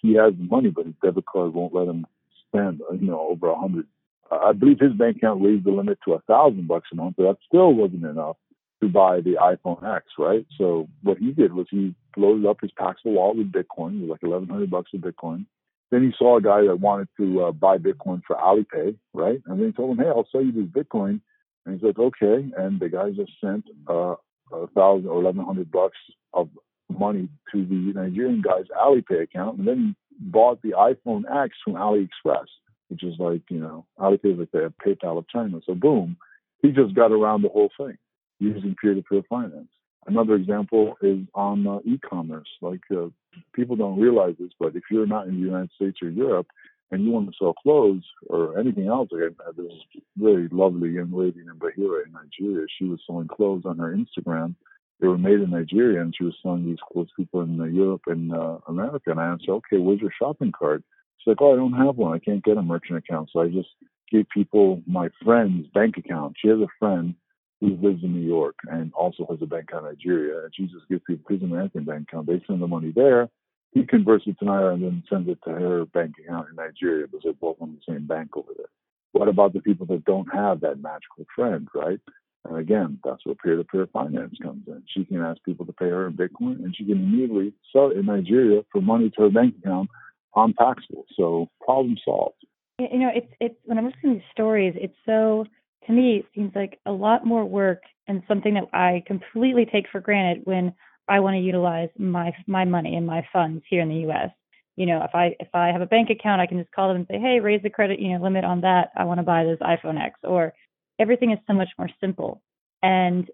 he 0.03 0.15
has 0.15 0.35
the 0.37 0.45
money, 0.45 0.71
but 0.71 0.87
his 0.87 0.95
debit 1.03 1.25
card 1.27 1.55
won't 1.55 1.75
let 1.75 1.89
him 1.89 2.07
spend, 2.49 2.83
you 2.93 3.09
know, 3.09 3.29
over 3.31 3.49
a 3.49 3.59
hundred 3.59 3.87
I 4.31 4.53
believe 4.53 4.81
his 4.81 4.93
bank 4.93 5.19
account 5.19 5.43
raised 5.43 5.65
the 5.65 5.73
limit 5.73 5.99
to 6.05 6.15
a 6.15 6.21
thousand 6.21 6.67
bucks 6.67 6.89
a 6.91 6.97
month, 6.97 7.17
but 7.19 7.25
that 7.25 7.37
still 7.47 7.75
wasn't 7.75 8.05
enough 8.05 8.37
to 8.83 8.89
buy 8.89 9.21
the 9.21 9.37
iPhone 9.41 9.83
X, 9.97 10.07
right? 10.19 10.45
So 10.59 10.89
what 11.03 11.19
he 11.19 11.33
did 11.33 11.53
was 11.55 11.67
he 11.71 11.95
loaded 12.17 12.47
up 12.47 12.59
his 12.61 12.73
Paxful 12.73 13.13
wallet 13.13 13.39
with 13.39 13.53
Bitcoin, 13.53 13.97
it 13.97 14.03
was 14.03 14.11
like 14.11 14.23
eleven 14.23 14.49
hundred 14.49 14.71
bucks 14.71 14.91
of 14.93 15.01
Bitcoin. 15.01 15.47
Then 15.91 16.03
he 16.03 16.13
saw 16.19 16.39
a 16.39 16.43
guy 16.43 16.63
that 16.67 16.81
wanted 16.81 17.09
to 17.19 17.45
uh, 17.45 17.53
buy 17.53 17.79
Bitcoin 17.79 18.23
for 18.27 18.37
Alipay, 18.37 18.97
right? 19.15 19.41
And 19.47 19.61
then 19.61 19.69
he 19.69 19.73
told 19.73 19.97
him, 19.97 20.05
"Hey, 20.05 20.11
I'll 20.11 20.29
sell 20.33 20.45
you 20.45 20.53
this 20.53 20.65
Bitcoin." 20.65 21.21
And 21.65 21.75
he's 21.75 21.83
like, 21.83 21.99
"Okay." 21.99 22.51
And 22.57 22.81
the 22.81 22.89
guy 22.89 23.11
just 23.11 23.33
sent 23.41 23.65
uh, 23.89 24.17
a 24.53 24.67
thousand 24.75 25.09
or 25.09 25.23
eleven 25.23 25.45
hundred 25.45 25.71
bucks 25.71 25.99
of 26.35 26.49
money 26.91 27.29
to 27.53 27.65
the 27.65 27.93
Nigerian 27.95 28.43
guy's 28.43 28.67
Alipay 28.77 29.23
account, 29.23 29.59
and 29.59 29.69
then 29.69 29.97
he 30.11 30.31
bought 30.31 30.61
the 30.63 30.73
iPhone 30.73 31.23
X 31.45 31.55
from 31.65 31.75
AliExpress 31.75 32.47
which 32.89 33.05
is 33.05 33.15
like, 33.19 33.41
you 33.49 33.59
know, 33.59 33.87
Alipay 33.99 34.35
is 34.35 34.39
like 34.39 34.51
the 34.51 34.71
PayPal 34.87 35.17
of 35.17 35.27
China. 35.27 35.61
So 35.65 35.75
boom, 35.75 36.15
he 36.61 36.73
just 36.73 36.95
got 36.95 37.11
around 37.11 37.41
the 37.41 37.49
whole 37.49 37.71
thing 37.79 37.97
using 38.43 38.75
peer-to-peer 38.81 39.23
finance. 39.29 39.69
Another 40.07 40.35
example 40.35 40.95
is 41.01 41.19
on 41.35 41.67
uh, 41.67 41.79
e-commerce. 41.85 42.49
Like 42.61 42.81
uh, 42.91 43.09
people 43.55 43.77
don't 43.77 44.01
realize 44.01 44.35
this, 44.39 44.51
but 44.59 44.75
if 44.75 44.83
you're 44.91 45.07
not 45.07 45.29
in 45.29 45.35
the 45.35 45.47
United 45.47 45.71
States 45.77 45.99
or 46.03 46.09
Europe 46.09 46.49
and 46.91 47.05
you 47.05 47.11
want 47.11 47.29
to 47.29 47.37
sell 47.39 47.55
clothes 47.55 48.03
or 48.29 48.59
anything 48.59 48.89
else, 48.89 49.09
like 49.13 49.33
I 49.47 49.53
this 49.57 49.73
really 50.19 50.49
lovely 50.51 50.91
young 50.91 51.13
lady 51.13 51.41
in 51.41 51.59
Bahira 51.59 52.05
in 52.05 52.13
Nigeria. 52.13 52.67
She 52.79 52.85
was 52.85 53.01
selling 53.07 53.29
clothes 53.29 53.63
on 53.65 53.79
her 53.79 53.97
Instagram. 53.97 54.57
They 55.01 55.07
were 55.07 55.19
made 55.19 55.41
in 55.41 55.51
Nigeria, 55.51 56.01
and 56.01 56.15
she 56.17 56.25
was 56.25 56.35
selling 56.43 56.67
these 56.67 56.83
clothes 56.93 57.09
to 57.09 57.23
people 57.23 57.43
in 57.43 57.61
uh, 57.61 57.65
Europe 57.65 58.03
and 58.09 58.35
uh, 58.35 58.59
America. 58.69 59.11
And 59.11 59.21
I 59.21 59.27
asked 59.27 59.49
"Okay, 59.49 59.79
where's 59.79 60.01
your 60.01 60.13
shopping 60.19 60.53
cart?" 60.53 60.83
She's 61.19 61.31
like, 61.31 61.41
oh, 61.41 61.53
I 61.53 61.57
don't 61.57 61.73
have 61.85 61.97
one. 61.97 62.13
I 62.13 62.19
can't 62.19 62.43
get 62.43 62.57
a 62.57 62.63
merchant 62.63 62.99
account. 62.99 63.31
So 63.33 63.41
I 63.41 63.49
just 63.49 63.69
give 64.11 64.27
people 64.29 64.83
my 64.87 65.09
friend's 65.25 65.69
bank 65.69 65.97
account. 65.97 66.37
She 66.41 66.49
has 66.49 66.59
a 66.59 66.67
friend 66.81 67.15
who 67.63 67.77
lives 67.77 68.03
in 68.03 68.13
New 68.13 68.27
York 68.27 68.57
and 68.67 68.93
also 68.93 69.25
has 69.31 69.39
a 69.41 69.47
bank 69.47 69.69
account 69.69 69.87
in 69.87 69.93
Nigeria. 69.93 70.43
And 70.43 70.53
she 70.53 70.65
just 70.65 70.89
gives 70.89 71.03
people 71.07 71.25
his 71.33 71.43
American 71.43 71.85
bank 71.85 72.09
account. 72.09 72.27
They 72.27 72.43
send 72.47 72.61
the 72.61 72.67
money 72.67 72.93
there. 72.95 73.29
He 73.71 73.85
converts 73.85 74.25
it 74.27 74.37
to 74.41 74.45
Naira 74.45 74.75
and 74.75 74.83
then 74.83 75.05
sends 75.09 75.29
it 75.29 75.39
to 75.45 75.51
her 75.51 75.85
bank 75.87 76.15
account 76.19 76.49
in 76.51 76.57
Nigeria 76.57 77.07
because 77.07 77.21
they're 77.23 77.33
both 77.35 77.59
on 77.61 77.77
the 77.77 77.93
same 77.93 78.05
bank 78.07 78.37
over 78.37 78.51
there. 78.57 78.67
What 79.13 79.29
about 79.29 79.53
the 79.53 79.61
people 79.61 79.87
that 79.87 80.05
don't 80.05 80.27
have 80.35 80.61
that 80.63 80.83
magical 80.83 81.25
friend, 81.37 81.69
right? 81.73 82.01
And 82.45 82.57
again, 82.57 82.99
that's 83.05 83.25
where 83.25 83.37
peer-to-peer 83.37 83.87
finance 83.93 84.35
comes 84.43 84.67
in. 84.67 84.83
She 84.89 85.05
can 85.05 85.21
ask 85.21 85.41
people 85.45 85.65
to 85.67 85.73
pay 85.73 85.89
her 85.89 86.09
in 86.09 86.15
Bitcoin, 86.15 86.65
and 86.65 86.75
she 86.77 86.85
can 86.85 86.95
immediately 86.95 87.53
sell 87.73 87.93
it 87.93 87.97
in 87.97 88.07
Nigeria 88.07 88.63
for 88.73 88.83
money 88.83 89.11
to 89.11 89.23
her 89.23 89.31
bank 89.31 89.55
account 89.63 89.89
on 90.35 90.53
Paxful. 90.53 91.05
So 91.17 91.49
problem 91.65 91.97
solved. 92.05 92.35
You 92.79 92.99
know, 92.99 93.11
it's 93.15 93.33
it's 93.39 93.55
when 93.65 93.79
I'm 93.79 93.87
listening 93.87 94.19
to 94.19 94.25
stories, 94.33 94.75
it's 94.77 94.97
so 95.07 95.47
to 95.87 95.93
me 95.93 96.19
it 96.19 96.27
seems 96.35 96.53
like 96.55 96.79
a 96.87 96.93
lot 96.93 97.27
more 97.27 97.45
work 97.45 97.83
and 98.09 98.23
something 98.29 98.55
that 98.55 98.69
I 98.73 99.03
completely 99.07 99.67
take 99.67 99.87
for 99.91 100.01
granted 100.01 100.43
when 100.45 100.75
I 101.09 101.21
want 101.21 101.35
to 101.35 101.41
utilize 101.41 101.89
my 101.99 102.33
my 102.47 102.65
money 102.65 102.97
and 102.97 103.07
my 103.07 103.27
funds 103.33 103.63
here 103.69 103.81
in 103.81 103.89
the 103.89 104.03
U.S. 104.07 104.31
You 104.77 104.87
know, 104.87 105.03
if 105.05 105.15
I 105.15 105.37
if 105.41 105.49
I 105.55 105.69
have 105.69 105.81
a 105.81 105.87
bank 105.87 106.11
account, 106.11 106.41
I 106.41 106.47
can 106.47 106.59
just 106.59 106.73
call 106.73 106.89
them 106.89 106.99
and 106.99 107.07
say, 107.11 107.19
hey, 107.19 107.41
raise 107.41 107.63
the 107.63 107.71
credit 107.71 108.01
you 108.01 108.11
know 108.11 108.23
limit 108.23 108.45
on 108.45 108.61
that. 108.63 108.91
I 108.97 109.05
want 109.05 109.19
to 109.19 109.25
buy 109.25 109.45
this 109.45 109.59
iPhone 109.61 110.01
X. 110.03 110.19
Or 110.23 110.55
everything 110.99 111.33
is 111.33 111.39
so 111.47 111.55
much 111.55 111.69
more 111.79 111.91
simple, 112.01 112.41
and 112.83 113.29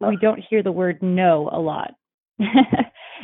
we 0.00 0.16
don't 0.20 0.44
hear 0.48 0.62
the 0.62 0.72
word 0.72 1.02
no 1.02 1.48
a 1.52 1.58
lot. 1.58 1.94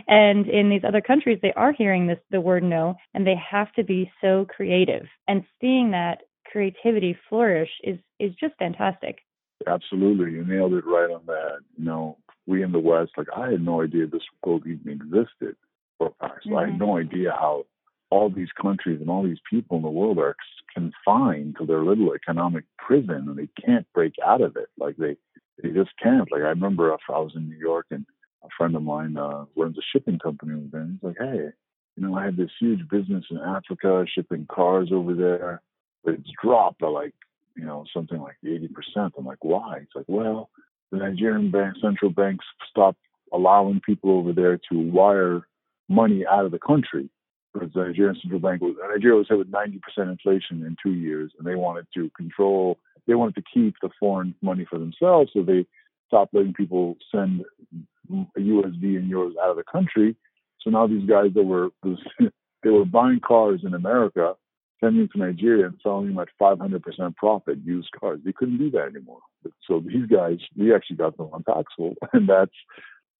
and 0.08 0.48
in 0.48 0.70
these 0.70 0.84
other 0.86 1.00
countries, 1.00 1.38
they 1.42 1.52
are 1.52 1.72
hearing 1.72 2.06
this 2.06 2.18
the 2.30 2.40
word 2.40 2.62
no, 2.62 2.94
and 3.14 3.26
they 3.26 3.36
have 3.36 3.72
to 3.74 3.84
be 3.84 4.10
so 4.20 4.46
creative. 4.48 5.06
And 5.28 5.44
seeing 5.60 5.90
that 5.90 6.22
creativity 6.50 7.16
flourish 7.28 7.70
is 7.84 7.98
is 8.18 8.32
just 8.40 8.54
fantastic. 8.58 9.18
Absolutely, 9.66 10.32
you 10.32 10.44
nailed 10.44 10.72
it 10.74 10.86
right 10.86 11.10
on 11.10 11.22
that. 11.26 11.58
You 11.76 11.84
know, 11.84 12.18
we 12.46 12.62
in 12.62 12.72
the 12.72 12.78
West, 12.78 13.12
like 13.16 13.28
I 13.36 13.50
had 13.50 13.64
no 13.64 13.82
idea 13.82 14.06
this 14.06 14.22
world 14.44 14.66
even 14.66 14.92
existed. 14.92 15.56
For 15.98 16.10
mm-hmm. 16.10 16.56
I 16.56 16.62
had 16.62 16.70
mm-hmm. 16.70 16.78
no 16.78 16.98
idea 16.98 17.32
how 17.32 17.66
all 18.10 18.28
these 18.28 18.48
countries 18.60 19.00
and 19.00 19.08
all 19.08 19.22
these 19.22 19.40
people 19.48 19.76
in 19.76 19.82
the 19.82 19.88
world 19.88 20.18
are 20.18 20.34
confined 20.74 21.56
to 21.58 21.66
their 21.66 21.84
little 21.84 22.12
economic 22.14 22.64
prison 22.78 23.26
and 23.28 23.36
they 23.36 23.48
can't 23.64 23.86
break 23.94 24.14
out 24.24 24.40
of 24.40 24.56
it. 24.56 24.68
Like 24.78 24.96
they, 24.96 25.16
they 25.62 25.70
just 25.70 25.90
can't. 26.02 26.30
Like 26.30 26.42
I 26.42 26.48
remember 26.48 26.92
if 26.92 27.00
I 27.08 27.18
was 27.18 27.32
in 27.36 27.48
New 27.48 27.56
York 27.56 27.86
and 27.90 28.04
a 28.42 28.48
friend 28.56 28.74
of 28.74 28.82
mine 28.82 29.16
uh, 29.16 29.44
runs 29.56 29.78
a 29.78 29.82
shipping 29.92 30.18
company 30.18 30.54
over 30.54 30.66
there. 30.72 30.86
He's 30.86 31.02
like, 31.02 31.16
hey, 31.18 31.50
you 31.96 32.06
know, 32.06 32.16
I 32.16 32.24
had 32.24 32.36
this 32.36 32.50
huge 32.58 32.88
business 32.88 33.24
in 33.30 33.38
Africa 33.38 34.04
shipping 34.12 34.46
cars 34.50 34.90
over 34.92 35.14
there, 35.14 35.62
but 36.04 36.14
it's 36.14 36.30
dropped 36.42 36.80
by 36.80 36.88
like, 36.88 37.14
you 37.56 37.64
know, 37.64 37.84
something 37.92 38.20
like 38.20 38.36
80%. 38.44 38.68
I'm 39.18 39.24
like, 39.24 39.44
why? 39.44 39.78
It's 39.82 39.94
like, 39.94 40.06
well, 40.08 40.50
the 40.90 40.98
Nigerian 40.98 41.50
bank, 41.50 41.74
central 41.80 42.10
banks 42.10 42.44
stopped 42.68 43.00
allowing 43.32 43.80
people 43.84 44.10
over 44.10 44.32
there 44.32 44.58
to 44.70 44.78
wire 44.78 45.46
money 45.88 46.24
out 46.26 46.44
of 46.44 46.50
the 46.50 46.58
country 46.58 47.08
because 47.52 47.70
the 47.74 47.84
Nigerian 47.84 48.16
central 48.20 48.40
bank 48.40 48.62
was 48.62 48.76
Nigeria 48.92 49.16
was 49.16 49.26
hit 49.28 49.38
with 49.38 49.50
90% 49.50 49.80
inflation 49.98 50.64
in 50.64 50.76
two 50.82 50.94
years, 50.94 51.32
and 51.38 51.46
they 51.46 51.56
wanted 51.56 51.86
to 51.94 52.10
control, 52.16 52.78
they 53.06 53.14
wanted 53.14 53.34
to 53.36 53.42
keep 53.52 53.74
the 53.82 53.90
foreign 53.98 54.34
money 54.42 54.66
for 54.68 54.78
themselves, 54.78 55.30
so 55.32 55.42
they 55.42 55.66
stopped 56.06 56.34
letting 56.34 56.54
people 56.54 56.96
send 57.12 57.44
USD 58.10 58.82
and 58.82 59.10
euros 59.10 59.32
out 59.42 59.50
of 59.50 59.56
the 59.56 59.64
country. 59.70 60.16
So 60.60 60.70
now 60.70 60.86
these 60.86 61.08
guys 61.08 61.30
that 61.34 61.42
were 61.42 61.70
they 62.62 62.70
were 62.70 62.84
buying 62.84 63.20
cars 63.20 63.62
in 63.64 63.74
America, 63.74 64.34
sending 64.82 65.08
to 65.08 65.18
Nigeria 65.18 65.66
and 65.66 65.78
selling 65.82 66.08
them 66.08 66.18
at 66.18 66.28
500% 66.40 67.16
profit 67.16 67.58
used 67.64 67.90
cars. 67.98 68.20
They 68.24 68.32
couldn't 68.32 68.58
do 68.58 68.70
that 68.72 68.88
anymore. 68.94 69.20
So 69.66 69.80
these 69.80 70.06
guys, 70.06 70.38
we 70.56 70.74
actually 70.74 70.96
got 70.96 71.16
them 71.16 71.28
on 71.32 71.44
Paxful, 71.44 71.94
and 72.12 72.28
that's 72.28 72.52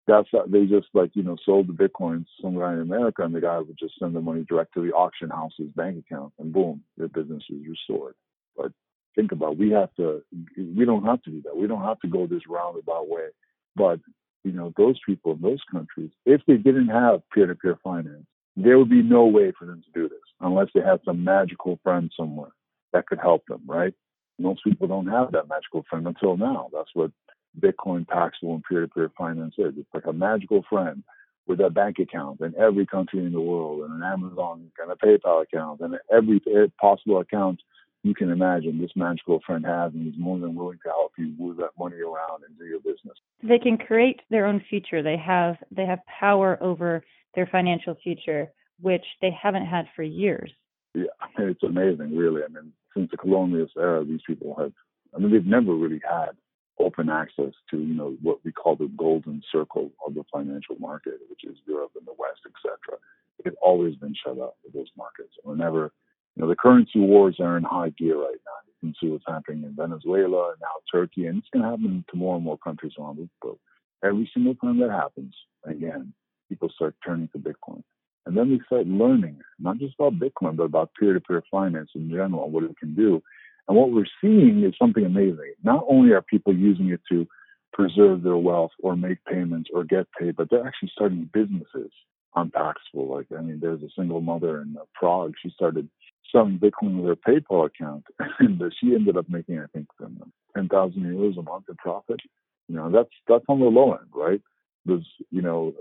that's 0.06 0.28
they 0.48 0.66
just 0.66 0.88
like 0.92 1.10
you 1.14 1.22
know 1.22 1.36
sold 1.44 1.68
the 1.68 1.72
bitcoins 1.72 2.26
some 2.42 2.58
guy 2.58 2.72
in 2.72 2.80
America, 2.80 3.22
and 3.22 3.34
the 3.34 3.40
guy 3.40 3.58
would 3.58 3.78
just 3.78 3.98
send 3.98 4.14
the 4.14 4.20
money 4.20 4.44
direct 4.48 4.74
to 4.74 4.82
the 4.82 4.92
auction 4.92 5.30
house's 5.30 5.70
bank 5.76 6.04
account, 6.04 6.32
and 6.38 6.52
boom, 6.52 6.82
their 6.96 7.08
business 7.08 7.44
is 7.48 7.66
restored. 7.68 8.14
But 8.56 8.72
think 9.14 9.32
about, 9.32 9.56
we 9.56 9.70
have 9.70 9.94
to, 9.96 10.22
we 10.56 10.84
don't 10.84 11.04
have 11.04 11.22
to 11.22 11.30
do 11.30 11.42
that. 11.42 11.56
We 11.56 11.66
don't 11.66 11.84
have 11.84 12.00
to 12.00 12.08
go 12.08 12.26
this 12.26 12.48
roundabout 12.48 13.08
way. 13.08 13.28
But 13.76 14.00
you 14.44 14.52
know, 14.52 14.72
those 14.76 14.98
people 15.04 15.32
in 15.32 15.42
those 15.42 15.62
countries, 15.70 16.10
if 16.24 16.40
they 16.46 16.56
didn't 16.56 16.88
have 16.88 17.20
peer-to-peer 17.32 17.78
finance, 17.84 18.26
there 18.64 18.78
would 18.78 18.90
be 18.90 19.02
no 19.02 19.26
way 19.26 19.52
for 19.58 19.66
them 19.66 19.82
to 19.82 20.00
do 20.00 20.08
this 20.08 20.18
unless 20.40 20.68
they 20.74 20.80
had 20.80 21.00
some 21.04 21.24
magical 21.24 21.78
friend 21.82 22.10
somewhere 22.16 22.52
that 22.92 23.06
could 23.06 23.18
help 23.18 23.44
them, 23.46 23.62
right? 23.66 23.94
Most 24.38 24.64
people 24.64 24.88
don't 24.88 25.06
have 25.06 25.32
that 25.32 25.48
magical 25.48 25.84
friend 25.88 26.06
until 26.06 26.36
now. 26.36 26.68
That's 26.72 26.90
what 26.94 27.10
Bitcoin, 27.58 28.06
Paxful, 28.06 28.54
and 28.54 28.64
peer-to-peer 28.64 29.10
finance 29.16 29.54
is. 29.58 29.74
It's 29.76 29.88
like 29.92 30.06
a 30.06 30.12
magical 30.12 30.64
friend 30.68 31.02
with 31.46 31.60
a 31.60 31.70
bank 31.70 31.98
account 31.98 32.40
in 32.40 32.54
every 32.56 32.86
country 32.86 33.18
in 33.18 33.32
the 33.32 33.40
world, 33.40 33.82
and 33.82 33.94
an 33.94 34.02
Amazon 34.02 34.70
and 34.80 34.92
a 34.92 34.94
PayPal 34.94 35.42
account, 35.42 35.80
and 35.80 35.98
every 36.12 36.40
possible 36.80 37.20
account 37.20 37.60
you 38.02 38.14
can 38.14 38.30
imagine 38.30 38.80
this 38.80 38.92
magical 38.96 39.40
friend 39.44 39.66
has, 39.66 39.92
and 39.92 40.06
he's 40.06 40.18
more 40.18 40.38
than 40.38 40.54
willing 40.54 40.78
to 40.84 40.88
help 40.88 41.12
you 41.18 41.34
move 41.38 41.56
that 41.58 41.70
money 41.78 41.96
around 41.96 42.44
and 42.46 42.56
do 42.58 42.64
your 42.64 42.80
business. 42.80 43.18
They 43.42 43.58
can 43.58 43.76
create 43.76 44.20
their 44.30 44.46
own 44.46 44.64
future. 44.70 45.02
They 45.02 45.18
have 45.18 45.56
they 45.70 45.84
have 45.84 45.98
power 46.06 46.56
over 46.62 47.02
their 47.34 47.46
financial 47.46 47.94
future, 48.02 48.48
which 48.80 49.04
they 49.20 49.30
haven't 49.30 49.66
had 49.66 49.86
for 49.94 50.02
years. 50.02 50.50
Yeah, 50.94 51.04
it's 51.38 51.62
amazing, 51.62 52.16
really. 52.16 52.42
I 52.42 52.48
mean, 52.48 52.72
since 52.96 53.10
the 53.10 53.16
colonialist 53.16 53.76
era, 53.78 54.04
these 54.04 54.22
people 54.26 54.56
have. 54.58 54.72
I 55.14 55.18
mean, 55.18 55.32
they've 55.32 55.44
never 55.44 55.74
really 55.74 56.00
had 56.08 56.30
open 56.78 57.10
access 57.10 57.52
to 57.70 57.78
you 57.78 57.94
know 57.94 58.16
what 58.22 58.38
we 58.44 58.52
call 58.52 58.74
the 58.76 58.90
golden 58.96 59.42
circle 59.52 59.90
of 60.06 60.14
the 60.14 60.24
financial 60.32 60.76
market, 60.78 61.14
which 61.28 61.44
is 61.44 61.56
Europe 61.66 61.92
and 61.96 62.06
the 62.06 62.14
West, 62.18 62.40
etc. 62.46 62.98
It's 63.44 63.56
always 63.62 63.94
been 63.96 64.14
shut 64.14 64.38
up 64.38 64.56
with 64.64 64.72
those 64.72 64.90
markets. 64.96 65.34
Whenever 65.42 65.92
you 66.36 66.42
know 66.42 66.48
the 66.48 66.56
currency 66.56 66.98
wars 66.98 67.36
are 67.40 67.56
in 67.56 67.64
high 67.64 67.90
gear 67.90 68.16
right 68.16 68.40
now. 68.44 68.58
You 68.66 68.88
can 68.88 68.94
see 69.00 69.12
what's 69.12 69.24
happening 69.26 69.64
in 69.64 69.76
Venezuela 69.76 70.50
and 70.50 70.60
now 70.60 70.68
Turkey, 70.90 71.26
and 71.26 71.38
it's 71.38 71.48
going 71.52 71.62
to 71.62 71.70
happen 71.70 72.04
to 72.10 72.16
more 72.16 72.36
and 72.36 72.44
more 72.44 72.58
countries 72.58 72.92
around 72.98 73.18
the 73.18 73.28
world. 73.44 73.58
Every 74.02 74.30
single 74.32 74.54
time 74.54 74.78
that 74.78 74.90
happens, 74.90 75.34
again, 75.64 76.14
people 76.50 76.68
start 76.74 76.94
turning 77.04 77.28
to 77.28 77.38
Bitcoin. 77.38 77.82
And 78.26 78.36
then 78.36 78.50
we 78.50 78.60
start 78.66 78.86
learning, 78.86 79.38
not 79.58 79.78
just 79.78 79.94
about 79.98 80.18
Bitcoin, 80.18 80.56
but 80.56 80.64
about 80.64 80.90
peer 80.98 81.14
to 81.14 81.20
peer 81.20 81.42
finance 81.50 81.90
in 81.94 82.10
general, 82.10 82.50
what 82.50 82.64
it 82.64 82.76
can 82.78 82.94
do. 82.94 83.22
And 83.66 83.76
what 83.76 83.92
we're 83.92 84.04
seeing 84.20 84.62
is 84.64 84.74
something 84.78 85.06
amazing. 85.06 85.54
Not 85.62 85.84
only 85.88 86.12
are 86.12 86.20
people 86.20 86.54
using 86.54 86.90
it 86.90 87.00
to 87.10 87.26
preserve 87.72 88.22
their 88.22 88.36
wealth 88.36 88.72
or 88.82 88.96
make 88.96 89.24
payments 89.24 89.70
or 89.72 89.84
get 89.84 90.06
paid, 90.18 90.36
but 90.36 90.50
they're 90.50 90.66
actually 90.66 90.90
starting 90.92 91.30
businesses 91.32 91.90
on 92.34 92.50
Paxful. 92.50 93.08
Like, 93.08 93.26
I 93.36 93.40
mean, 93.40 93.60
there's 93.60 93.82
a 93.82 93.88
single 93.96 94.20
mother 94.20 94.60
in 94.60 94.76
Prague. 94.94 95.34
She 95.42 95.50
started 95.50 95.88
selling 96.30 96.58
Bitcoin 96.58 97.00
with 97.00 97.06
her 97.06 97.16
PayPal 97.16 97.66
account, 97.66 98.04
and 98.38 98.60
she 98.78 98.94
ended 98.94 99.16
up 99.16 99.28
making, 99.28 99.58
I 99.58 99.66
think, 99.72 99.86
um, 100.04 100.32
10,000 100.56 101.02
euros 101.02 101.38
a 101.38 101.42
month 101.42 101.64
in 101.68 101.76
profit. 101.76 102.20
You 102.68 102.76
know, 102.76 102.90
that's 102.90 103.10
that's 103.26 103.44
on 103.48 103.58
the 103.58 103.66
low 103.66 103.92
end, 103.94 104.06
right? 104.14 104.40
There's, 104.84 105.06
you 105.30 105.42
know, 105.42 105.74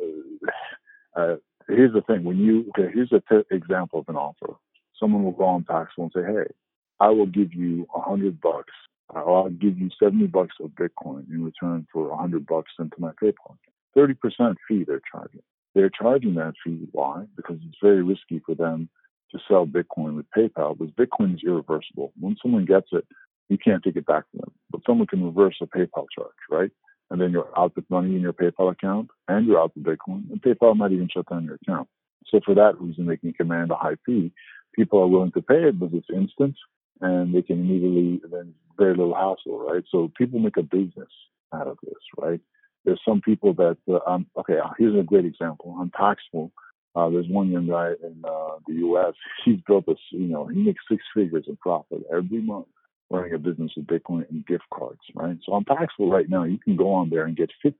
uh, 1.15 1.19
uh, 1.19 1.35
here's 1.67 1.93
the 1.93 2.01
thing: 2.01 2.23
when 2.23 2.37
you 2.37 2.71
okay, 2.77 2.91
here's 2.93 3.11
an 3.11 3.43
example 3.51 3.99
of 3.99 4.09
an 4.09 4.15
offer. 4.15 4.55
Someone 4.99 5.23
will 5.23 5.31
go 5.31 5.45
on 5.45 5.63
Paxful 5.63 6.03
and 6.03 6.11
say, 6.13 6.23
"Hey, 6.23 6.51
I 6.99 7.09
will 7.09 7.25
give 7.25 7.53
you 7.53 7.87
a 7.95 8.01
hundred 8.01 8.41
bucks. 8.41 8.73
I'll 9.15 9.49
give 9.49 9.77
you 9.79 9.89
70 10.01 10.27
bucks 10.27 10.55
of 10.61 10.71
Bitcoin 10.71 11.27
in 11.31 11.43
return 11.43 11.87
for 11.91 12.11
a 12.11 12.17
hundred 12.17 12.45
bucks 12.45 12.71
into 12.77 12.95
my 12.99 13.11
PayPal. 13.21 13.57
30% 13.97 14.55
fee 14.67 14.83
they're 14.85 15.01
charging. 15.11 15.41
They're 15.73 15.89
charging 15.89 16.35
that 16.35 16.53
fee. 16.63 16.87
Why? 16.91 17.25
Because 17.35 17.57
it's 17.67 17.77
very 17.81 18.03
risky 18.03 18.41
for 18.45 18.53
them 18.55 18.89
to 19.31 19.39
sell 19.47 19.65
Bitcoin 19.65 20.15
with 20.15 20.25
PayPal 20.35 20.77
because 20.77 20.93
Bitcoin 20.93 21.35
is 21.35 21.41
irreversible. 21.43 22.13
When 22.19 22.35
someone 22.41 22.65
gets 22.65 22.87
it, 22.91 23.05
you 23.49 23.57
can't 23.57 23.83
take 23.83 23.95
it 23.95 24.05
back 24.05 24.25
from 24.29 24.41
them. 24.41 24.51
But 24.71 24.81
someone 24.85 25.07
can 25.07 25.23
reverse 25.23 25.57
a 25.61 25.65
PayPal 25.65 26.05
charge, 26.15 26.31
right? 26.49 26.71
And 27.09 27.19
then 27.19 27.31
you're 27.31 27.49
out 27.57 27.75
with 27.75 27.89
money 27.89 28.15
in 28.15 28.21
your 28.21 28.33
PayPal 28.33 28.71
account 28.71 29.09
and 29.27 29.47
you're 29.47 29.59
out 29.59 29.71
with 29.75 29.83
Bitcoin 29.83 30.29
and 30.31 30.41
PayPal 30.41 30.75
might 30.75 30.91
even 30.91 31.09
shut 31.11 31.27
down 31.29 31.45
your 31.45 31.55
account. 31.55 31.87
So 32.27 32.39
for 32.45 32.53
that 32.55 32.79
reason, 32.79 33.07
they 33.07 33.17
can 33.17 33.33
command 33.33 33.71
a 33.71 33.75
high 33.75 33.95
fee. 34.05 34.31
People 34.75 34.99
are 34.99 35.07
willing 35.07 35.31
to 35.31 35.41
pay 35.41 35.63
it 35.69 35.79
because 35.79 35.95
it's 35.95 36.09
instant 36.15 36.55
and 37.01 37.33
they 37.33 37.41
can 37.41 37.59
immediately 37.59 38.21
then 38.29 38.53
very 38.77 38.95
little 38.95 39.15
hassle, 39.15 39.59
right? 39.59 39.83
So 39.89 40.11
people 40.17 40.39
make 40.39 40.57
a 40.57 40.63
business 40.63 41.09
out 41.53 41.67
of 41.67 41.77
this, 41.83 41.97
right? 42.17 42.39
There's 42.85 43.01
some 43.05 43.21
people 43.21 43.53
that 43.55 43.77
uh, 43.89 43.99
um, 44.09 44.27
okay. 44.37 44.57
Here's 44.77 44.97
a 44.97 45.03
great 45.03 45.25
example. 45.25 45.75
On 45.77 45.91
Paxful, 45.93 46.51
uh, 46.95 47.09
there's 47.09 47.27
one 47.27 47.49
young 47.49 47.67
guy 47.67 47.91
in 48.03 48.21
uh, 48.23 48.57
the 48.67 48.75
U.S. 48.75 49.13
He's 49.45 49.59
built 49.67 49.85
this, 49.85 49.97
you 50.11 50.27
know, 50.27 50.47
he 50.47 50.59
makes 50.59 50.83
six 50.89 51.03
figures 51.15 51.45
in 51.47 51.57
profit 51.57 51.99
every 52.11 52.41
month 52.41 52.67
running 53.09 53.33
a 53.33 53.39
business 53.39 53.71
with 53.75 53.87
Bitcoin 53.87 54.29
and 54.29 54.45
gift 54.45 54.65
cards, 54.73 54.99
right? 55.15 55.37
So 55.45 55.53
on 55.53 55.65
Paxful 55.65 56.09
right 56.09 56.29
now, 56.29 56.43
you 56.43 56.59
can 56.59 56.75
go 56.75 56.93
on 56.93 57.09
there 57.09 57.25
and 57.25 57.35
get 57.35 57.51
50% 57.65 57.73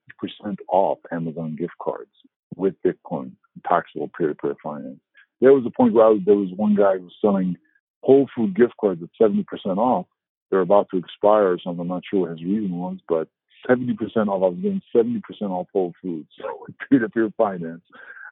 off 0.67 0.99
Amazon 1.11 1.55
gift 1.55 1.73
cards 1.81 2.11
with 2.55 2.75
Bitcoin, 2.85 3.31
Paxful 3.63 4.09
peer-to-peer 4.17 4.55
finance. 4.61 4.99
There 5.41 5.53
was 5.53 5.65
a 5.65 5.69
point 5.69 5.93
where 5.93 6.09
was, 6.09 6.21
there 6.25 6.35
was 6.35 6.49
one 6.55 6.75
guy 6.75 6.97
who 6.97 7.03
was 7.03 7.13
selling 7.21 7.57
Whole 8.01 8.27
Food 8.35 8.55
gift 8.55 8.73
cards 8.79 9.01
at 9.03 9.09
70% 9.21 9.45
off. 9.77 10.07
They're 10.49 10.61
about 10.61 10.89
to 10.89 10.97
expire 10.97 11.51
or 11.51 11.59
something. 11.63 11.81
I'm 11.81 11.87
not 11.87 12.03
sure 12.09 12.21
what 12.21 12.31
his 12.31 12.43
reason 12.43 12.71
was, 12.71 12.97
but 13.07 13.27
70% 13.69 13.97
off. 14.27 14.43
I 14.43 14.47
was 14.47 14.57
getting 14.61 14.81
70% 14.95 15.21
off 15.49 15.67
Whole 15.71 15.93
Foods. 16.01 16.29
So 16.41 16.57
with 16.61 16.75
peer-to-peer 16.89 17.31
finance 17.37 17.83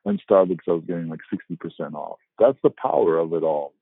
and 0.06 0.22
Starbucks, 0.30 0.68
I 0.68 0.72
was 0.72 0.84
getting 0.88 1.10
like 1.10 1.20
60% 1.32 1.94
off. 1.94 2.18
That's 2.40 2.58
the 2.64 2.72
power 2.72 3.18
of 3.18 3.34
it 3.34 3.44
all. 3.44 3.74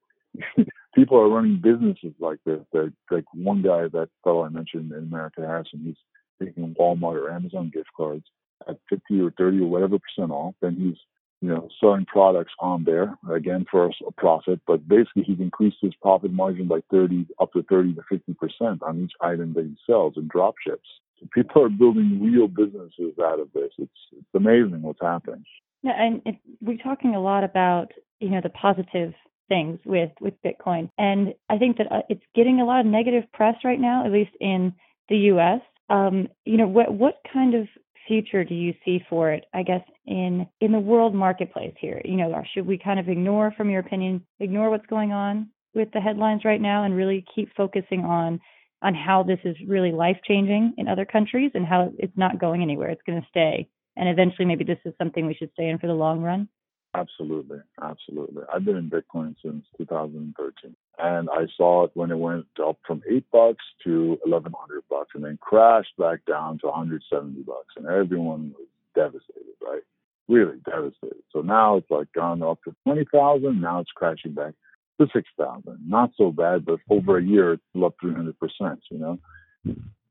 People 0.96 1.18
are 1.20 1.30
running 1.30 1.60
businesses 1.62 2.14
like 2.20 2.40
this. 2.46 2.62
They're, 2.72 2.94
like 3.12 3.25
one 3.34 3.62
guy, 3.62 3.88
that 3.90 4.10
fellow 4.24 4.46
I 4.46 4.50
mentioned 4.50 4.92
in 4.92 5.00
America 5.00 5.42
Harrison, 5.42 5.82
he's 5.84 6.48
taking 6.48 6.74
Walmart 6.80 7.16
or 7.16 7.32
Amazon 7.32 7.72
gift 7.74 7.90
cards 7.96 8.25
at 8.68 8.78
50 8.90 9.20
or 9.22 9.32
30 9.38 9.60
or 9.60 9.68
whatever 9.68 9.98
percent 10.00 10.32
off. 10.32 10.56
Then 10.62 10.75
he's 10.75 10.98
you 11.42 11.50
know, 11.50 11.70
selling 11.80 12.06
products 12.06 12.54
on 12.60 12.86
there 12.86 13.18
again 13.32 13.66
for 13.70 13.86
a 13.86 14.12
profit, 14.18 14.60
but 14.66 14.88
basically 14.88 15.24
he's 15.24 15.40
increased 15.40 15.78
his 15.82 15.94
profit 16.02 16.32
margin 16.32 16.68
by 16.68 16.80
30 16.90 17.28
up 17.40 17.54
to 17.54 17.64
30 17.64 17.94
to 17.96 18.02
50 18.10 18.34
percent 18.34 18.82
on 18.82 19.04
each 19.04 19.12
item 19.22 19.54
that 19.54 19.66
he 19.66 19.75
sells 19.86 20.14
and 20.16 20.30
drop 20.30 20.56
ships. 20.66 20.88
So 21.20 21.28
people 21.34 21.64
are 21.64 21.70
building 21.70 22.20
real 22.22 22.48
businesses 22.48 23.14
out 23.24 23.40
of 23.40 23.52
this. 23.54 23.72
It's 23.78 23.92
it's 24.12 24.34
amazing 24.34 24.82
what's 24.82 25.02
happening. 25.02 25.44
Yeah, 25.84 26.02
and 26.02 26.22
it, 26.25 26.38
we're 26.62 26.78
talking 26.78 27.16
a 27.16 27.22
lot 27.22 27.44
about 27.44 27.92
you 28.20 28.30
know 28.30 28.42
the 28.42 28.50
positive 28.50 29.14
things 29.48 29.80
with 29.86 30.12
with 30.22 30.34
Bitcoin, 30.44 30.90
and 30.98 31.34
I 31.50 31.58
think 31.58 31.78
that 31.78 31.92
uh, 31.92 32.02
it's 32.10 32.24
getting 32.36 32.62
a 32.62 32.66
lot 32.66 32.80
of 32.80 32.86
negative 32.86 33.24
press 33.34 33.56
right 33.64 33.80
now, 33.80 34.06
at 34.06 34.12
least 34.12 34.32
in 34.40 34.74
the 35.10 35.18
U.S. 35.18 35.62
Um, 35.90 36.28
you 36.46 36.58
know, 36.58 36.68
what 36.68 36.94
what 36.94 37.16
kind 37.32 37.54
of 37.54 37.68
future 38.08 38.44
do 38.44 38.54
you 38.54 38.74
see 38.84 39.04
for 39.10 39.32
it 39.32 39.46
i 39.54 39.64
guess 39.64 39.82
in 40.06 40.48
in 40.62 40.72
the 40.72 40.80
world 40.80 41.14
marketplace 41.14 41.74
here? 41.80 42.02
You 42.06 42.18
know 42.18 42.44
should 42.54 42.68
we 42.68 42.78
kind 42.78 43.00
of 43.00 43.10
ignore 43.10 43.52
from 43.58 43.70
your 43.70 43.80
opinion 43.80 44.25
ignore 44.40 44.70
what's 44.70 44.86
going 44.86 45.12
on 45.12 45.50
with 45.74 45.90
the 45.94 46.00
headlines 46.00 46.46
right 46.46 46.62
now 46.62 46.84
and 46.84 46.96
really 46.96 47.25
keep 47.34 47.50
focusing 47.56 48.06
on 48.06 48.40
on 48.82 48.94
how 48.94 49.24
this 49.24 49.40
is 49.44 49.56
really 49.68 49.92
life 49.92 50.18
changing 50.28 50.74
in 50.78 50.88
other 50.88 51.06
countries 51.06 51.52
and 51.54 51.66
how 51.66 51.92
it's 51.98 52.16
not 52.16 52.40
going 52.40 52.62
anywhere 52.62 52.90
it's 52.90 53.02
going 53.08 53.20
to 53.20 53.28
stay 53.28 53.68
and 53.98 54.10
eventually 54.10 54.46
maybe 54.46 54.64
this 54.64 54.80
is 54.86 54.94
something 54.98 55.25
we 55.25 55.34
should 55.34 55.52
stay 55.54 55.70
in 55.70 55.80
for 55.80 55.88
the 55.88 55.94
long 55.94 56.22
run 56.22 56.48
Absolutely, 56.96 57.60
absolutely. 57.82 58.44
I've 58.54 58.64
been 58.64 58.78
in 58.78 58.90
Bitcoin 58.90 59.36
since 59.44 59.66
2013, 59.78 60.75
and 60.98 61.30
I 61.30 61.46
saw 61.58 61.84
it 61.84 61.92
when 61.94 62.10
it 62.10 62.18
went 62.18 62.46
up 62.66 62.78
from 62.88 63.02
eight 63.10 63.25
bucks 63.32 63.66
to 63.84 64.18
1100 64.24 64.84
bucks, 64.90 65.10
and 65.14 65.25
then 65.25 65.38
crashed 65.42 65.98
back 65.98 66.20
down 66.25 66.58
to 66.60 66.68
170 66.68 67.42
bucks, 67.42 67.74
and 67.75 67.86
everyone 67.86 68.54
was 68.58 68.68
devastated, 68.96 69.56
right? 69.62 69.82
Really 70.30 70.58
devastated. 70.66 71.22
So 71.34 71.42
now 71.42 71.75
it's 71.78 71.92
like 71.92 72.08
gone 72.14 72.42
up 72.42 72.60
to 72.64 72.74
20,000. 72.86 73.60
Now 73.60 73.82
it's 73.82 73.92
crashing 73.92 74.34
back 74.34 74.54
to 75.02 75.08
6,000. 75.12 75.78
Not 75.86 76.12
so 76.18 76.32
bad, 76.32 76.66
but 76.66 76.80
over 76.90 77.18
a 77.18 77.24
year 77.24 77.54
it's 77.54 77.84
up 77.84 77.96
300 78.00 78.40
percent. 78.40 78.80
You 78.90 79.00
know, 79.00 79.20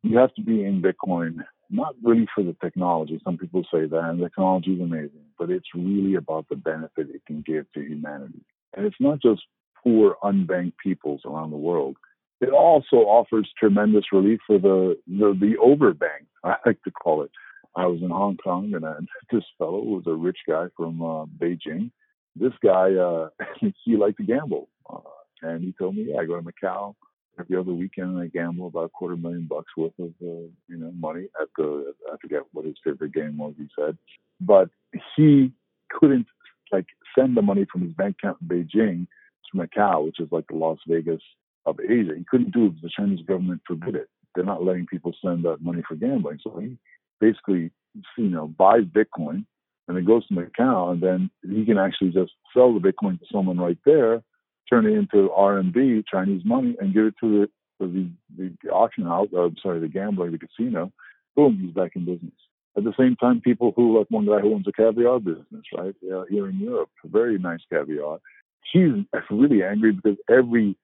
you 0.03 0.19
have 0.19 0.35
to 0.35 0.43
be 0.43 0.63
in 0.65 0.83
Bitcoin 0.83 1.39
not 1.75 1.95
really 2.03 2.27
for 2.35 2.45
the 2.45 2.57
technology. 2.61 3.21
Some 3.25 3.39
people 3.39 3.65
say 3.73 3.87
that, 3.87 4.05
and 4.05 4.21
technology 4.21 4.75
is 4.75 4.81
amazing, 4.81 5.25
but 5.39 5.51
it's 5.51 5.69
really 5.75 6.15
about 6.15 6.49
the 6.49 6.57
benefit 6.57 7.09
it 7.11 7.27
can 7.27 7.43
give 7.43 7.71
to 7.73 7.81
humanity. 7.81 8.45
And 8.77 8.87
it's 8.87 9.01
not 9.01 9.21
just 9.21 9.43
poor, 9.83 10.17
unbanked 10.23 10.79
peoples 10.83 11.23
around 11.25 11.51
the 11.51 11.57
world. 11.57 11.97
It 12.41 12.51
also 12.51 12.97
offers 12.97 13.51
tremendous 13.59 14.05
relief 14.13 14.41
for 14.47 14.59
the 14.59 14.99
the, 15.07 15.37
the 15.39 15.55
overbanked, 15.63 16.27
I 16.45 16.57
like 16.67 16.83
to 16.83 16.91
call 16.91 17.23
it. 17.23 17.31
I 17.77 17.87
was 17.87 18.01
in 18.03 18.11
Hong 18.11 18.37
Kong, 18.37 18.73
and 18.75 18.85
I, 18.85 18.93
met 18.93 19.09
this 19.33 19.45
fellow 19.59 19.83
who 19.83 19.97
was 19.97 20.07
a 20.07 20.15
rich 20.15 20.39
guy 20.49 20.67
from 20.77 21.03
uh, 21.03 21.25
Beijing. 21.27 21.91
This 22.37 22.53
guy, 22.63 22.95
uh, 22.95 23.29
he 23.85 23.97
liked 23.97 24.19
to 24.19 24.25
gamble, 24.25 24.69
uh, 24.91 24.99
and 25.43 25.63
he 25.63 25.73
told 25.79 25.97
me, 25.97 26.07
yeah, 26.11 26.21
I 26.21 26.25
go 26.25 26.41
to 26.41 26.43
Macau 26.43 26.95
every 27.39 27.57
other 27.57 27.73
weekend 27.73 28.19
I 28.19 28.27
gamble 28.27 28.69
about 28.69 28.85
a 28.85 28.89
quarter 28.89 29.17
million 29.17 29.47
bucks 29.49 29.73
worth 29.77 29.93
of 29.99 30.13
uh, 30.23 30.49
you 30.69 30.77
know 30.77 30.93
money 30.99 31.29
at 31.41 31.49
the 31.57 31.93
I 32.13 32.17
forget 32.21 32.43
what 32.53 32.65
his 32.65 32.77
favorite 32.85 33.13
game 33.13 33.39
was 33.39 33.55
he 33.57 33.69
said, 33.79 33.97
but 34.41 34.69
he 35.17 35.53
couldn't 35.91 36.27
like 36.73 36.87
send 37.19 37.37
the 37.37 37.43
money 37.43 37.67
from 37.71 37.83
his 37.83 37.93
bank 37.93 38.17
account 38.23 38.39
in 38.41 38.49
Beijing 38.49 39.07
to 39.51 39.59
Macau, 39.59 40.07
which 40.07 40.21
is 40.21 40.29
like 40.31 40.47
the 40.49 40.57
Las 40.57 40.79
Vegas 40.87 41.21
of 41.67 41.79
Asia. 41.81 42.13
He 42.17 42.25
couldn't 42.29 42.53
do 42.53 42.67
it 42.67 42.69
because 42.71 42.83
the 42.83 42.91
Chinese 42.97 43.25
government 43.27 43.63
forbid 43.67 43.95
it. 43.95 44.09
They're 44.35 44.45
not 44.45 44.65
letting 44.65 44.87
people 44.87 45.15
send 45.25 45.45
that 45.45 45.63
money 45.63 45.83
for 45.87 45.95
gambling. 45.95 46.41
So 46.43 46.59
he 46.59 46.77
basically 47.21 47.71
you 48.17 48.31
know 48.31 48.49
buys 48.49 48.85
Bitcoin 48.85 49.45
and 49.87 49.99
it 49.99 50.07
goes 50.07 50.27
to 50.29 50.35
Macau, 50.35 50.93
and 50.93 51.03
then 51.03 51.31
he 51.43 51.65
can 51.65 51.79
actually 51.79 52.11
just 52.11 52.33
sell 52.55 52.73
the 52.73 52.81
Bitcoin 52.81 53.19
to 53.19 53.27
someone 53.31 53.59
right 53.59 53.79
there 53.85 54.23
turn 54.69 54.87
it 54.87 54.93
into 54.93 55.31
RMB, 55.31 56.05
Chinese 56.11 56.43
money, 56.45 56.77
and 56.81 56.95
give 56.95 57.07
it 57.07 57.15
to 57.21 57.41
the 57.41 57.49
the 57.81 58.11
the 58.37 58.71
auction 58.71 59.05
house, 59.05 59.29
uh, 59.37 59.49
sorry, 59.63 59.81
the 59.81 59.89
gambling, 59.89 60.33
the 60.33 60.39
casino, 60.39 60.93
boom, 61.37 61.59
he's 61.61 61.75
back 61.75 61.93
in 61.97 62.05
business. 62.05 62.33
At 62.77 62.85
the 62.85 62.95
same 62.99 63.17
time, 63.17 63.41
people 63.41 63.73
who 63.77 63.99
like 63.99 64.09
one 64.11 64.27
guy 64.27 64.41
who 64.41 64.55
owns 64.55 64.67
a 64.67 64.73
caviar 64.73 65.21
business, 65.21 65.65
right 65.77 65.95
uh, 66.13 66.25
here 66.29 66.49
in 66.49 66.59
Europe, 66.59 66.91
a 67.05 67.09
very 67.09 67.39
nice 67.39 67.61
caviar. 67.71 68.19
He's 68.73 69.05
really 69.31 69.63
angry 69.63 69.93
because 69.93 70.19
every 70.29 70.77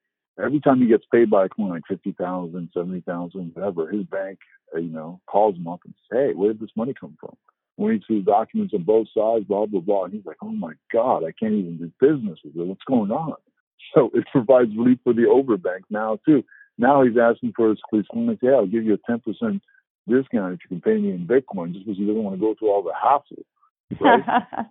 every 0.42 0.60
time 0.60 0.80
he 0.80 0.87
gets 0.87 1.04
paid 1.12 1.30
by 1.30 1.46
a 1.46 1.49
client, 1.49 1.75
like 1.75 1.82
fifty 1.88 2.12
thousand, 2.12 2.70
seventy 2.72 3.00
thousand, 3.00 3.52
whatever, 3.54 3.90
his 3.90 4.04
bank, 4.04 4.38
uh, 4.75 4.78
you 4.78 4.90
know, 4.90 5.20
calls 5.26 5.56
him 5.56 5.66
up 5.66 5.80
and 5.84 5.94
says, 6.10 6.18
"Hey, 6.18 6.34
where 6.34 6.52
did 6.52 6.60
this 6.60 6.76
money 6.76 6.94
come 6.99 7.16
from?" 7.18 7.37
When 7.76 7.94
he 7.94 8.02
sees 8.06 8.25
documents 8.25 8.75
on 8.75 8.82
both 8.84 9.08
sides, 9.16 9.46
blah 9.46 9.66
blah 9.66 9.80
blah, 9.80 10.04
and 10.04 10.14
he's 10.14 10.26
like, 10.26 10.37
"Oh 10.42 10.52
my 10.52 10.75
God, 10.92 11.25
I 11.25 11.32
can't 11.32 11.54
even 11.54 11.78
do 11.78 11.90
business 11.99 12.38
with 12.44 12.56
it. 12.56 12.66
What's 12.66 12.84
going 12.84 13.10
on?" 13.10 13.34
So 13.94 14.10
it 14.14 14.25
provides 14.30 14.70
relief 14.76 14.99
for 15.02 15.12
the 15.12 15.22
overbank 15.22 15.82
now 15.90 16.18
too. 16.25 16.44
Now 16.78 17.02
he's 17.02 17.16
asking 17.20 17.54
for 17.56 17.70
his 17.70 17.78
clients, 17.88 18.40
"Yeah, 18.42 18.52
I'll 18.52 18.66
give 18.66 18.84
you 18.84 18.94
a 18.94 18.99
ten 18.99 19.20
percent 19.20 19.62
discount 20.08 20.54
if 20.54 20.60
you 20.62 20.68
can 20.68 20.80
pay 20.80 21.00
me 21.00 21.10
in 21.10 21.26
Bitcoin," 21.26 21.72
just 21.72 21.87
because 21.87 21.99
he 21.99 22.06
doesn't 22.06 22.22
want 22.22 22.37
to 22.37 22.40
go 22.40 22.54
through 22.54 22.70
all 22.70 22.82
the 22.82 22.94
hassle. 22.94 23.44
Right? 24.00 24.22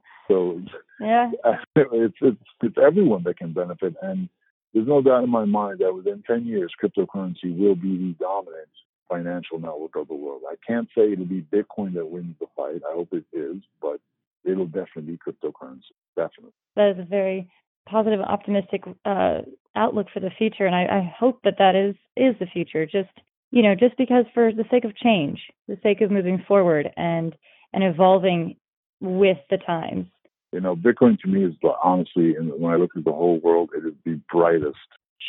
so 0.29 0.61
yeah, 1.01 1.31
it's 1.75 2.15
it's 2.21 2.37
it's 2.63 2.77
everyone 2.81 3.23
that 3.23 3.37
can 3.37 3.51
benefit 3.51 3.95
and 4.01 4.29
there's 4.73 4.87
no 4.87 5.01
doubt 5.01 5.23
in 5.23 5.29
my 5.29 5.45
mind 5.45 5.79
that 5.79 5.93
within 5.93 6.23
10 6.27 6.45
years, 6.45 6.71
cryptocurrency 6.81 7.57
will 7.57 7.75
be 7.75 7.97
the 7.97 8.15
dominant 8.19 8.69
financial 9.09 9.59
network 9.59 9.95
of 9.95 10.07
the 10.07 10.13
world. 10.13 10.41
I 10.47 10.55
can't 10.65 10.87
say 10.95 11.11
it'll 11.11 11.25
be 11.25 11.41
Bitcoin 11.41 11.95
that 11.95 12.05
wins 12.05 12.35
the 12.39 12.45
fight. 12.55 12.81
I 12.87 12.93
hope 12.93 13.09
it 13.11 13.25
is, 13.33 13.57
but 13.81 13.99
it'll 14.45 14.67
definitely 14.67 15.13
be 15.13 15.17
cryptocurrency. 15.17 15.91
Definitely. 16.15 16.53
That 16.75 16.91
is 16.91 16.99
a 16.99 17.03
very 17.03 17.49
positive, 17.89 18.19
optimistic 18.21 18.83
uh, 19.05 19.39
outlook 19.75 20.07
for 20.13 20.19
the 20.19 20.31
future, 20.37 20.65
and 20.65 20.75
I, 20.75 20.83
I 20.83 21.15
hope 21.17 21.39
that 21.43 21.57
that 21.59 21.75
is 21.75 21.95
is 22.15 22.35
the 22.39 22.45
future. 22.45 22.85
Just 22.85 23.09
you 23.51 23.63
know, 23.63 23.75
just 23.75 23.97
because 23.97 24.25
for 24.33 24.51
the 24.51 24.65
sake 24.69 24.85
of 24.85 24.95
change, 24.95 25.39
the 25.67 25.77
sake 25.81 26.01
of 26.01 26.11
moving 26.11 26.43
forward 26.47 26.89
and 26.97 27.35
and 27.73 27.83
evolving 27.83 28.55
with 28.99 29.37
the 29.49 29.57
times. 29.57 30.07
You 30.51 30.61
know, 30.61 30.75
Bitcoin 30.75 31.19
to 31.19 31.27
me 31.27 31.45
is 31.45 31.53
honestly, 31.83 32.35
and 32.35 32.51
when 32.59 32.73
I 32.73 32.77
look 32.77 32.91
at 32.97 33.05
the 33.05 33.11
whole 33.11 33.39
world, 33.39 33.69
it 33.75 33.85
is 33.85 33.93
the 34.03 34.19
brightest 34.31 34.77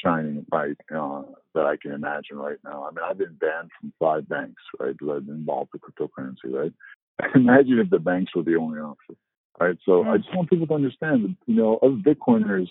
shining 0.02 0.47
light 0.50 0.79
uh, 0.95 1.23
that 1.55 1.67
I 1.67 1.76
can 1.76 1.93
imagine 1.93 2.38
right 2.38 2.57
now. 2.64 2.85
I 2.85 2.90
mean, 2.90 3.05
I've 3.05 3.19
been 3.19 3.37
banned 3.38 3.71
from 3.79 3.93
five 3.99 4.29
banks, 4.29 4.62
right, 4.79 4.97
because 4.97 5.21
I've 5.23 5.29
involved 5.29 5.73
cryptocurrency, 5.73 6.52
right? 6.52 6.73
imagine 7.35 7.79
if 7.79 7.90
the 7.90 7.99
banks 7.99 8.35
were 8.35 8.43
the 8.43 8.57
only 8.57 8.81
option, 8.81 9.17
right? 9.61 9.79
So. 9.85 10.05
I 10.05 10.17
just 10.17 10.31
hmm. 10.31 10.37
want 10.38 10.50
people 10.50 10.67
to 10.67 10.75
understand 10.75 11.25
that, 11.25 11.37
you 11.47 11.55
know, 11.55 11.79
as 11.83 11.90
Bitcoiners, 12.02 12.69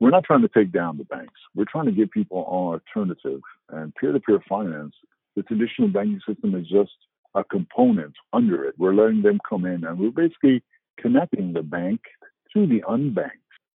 we're 0.00 0.10
not 0.10 0.24
trying 0.24 0.42
to 0.42 0.48
take 0.48 0.72
down 0.72 0.98
the 0.98 1.04
banks. 1.04 1.38
We're 1.54 1.64
trying 1.70 1.86
to 1.86 1.92
give 1.92 2.10
people 2.10 2.38
an 2.38 2.44
alternative. 2.44 3.40
And 3.68 3.94
peer-to-peer 3.94 4.42
finance, 4.48 4.94
the 5.36 5.42
traditional 5.42 5.88
banking 5.88 6.20
system 6.26 6.54
is 6.54 6.66
just 6.68 6.92
a 7.34 7.44
component 7.44 8.14
under 8.32 8.64
it. 8.64 8.74
We're 8.78 8.94
letting 8.94 9.22
them 9.22 9.38
come 9.48 9.64
in, 9.64 9.84
and 9.84 9.98
we're 9.98 10.10
basically 10.10 10.62
connecting 10.98 11.52
the 11.52 11.62
bank 11.62 12.00
to 12.52 12.66
the 12.66 12.82
unbanked, 12.82 13.30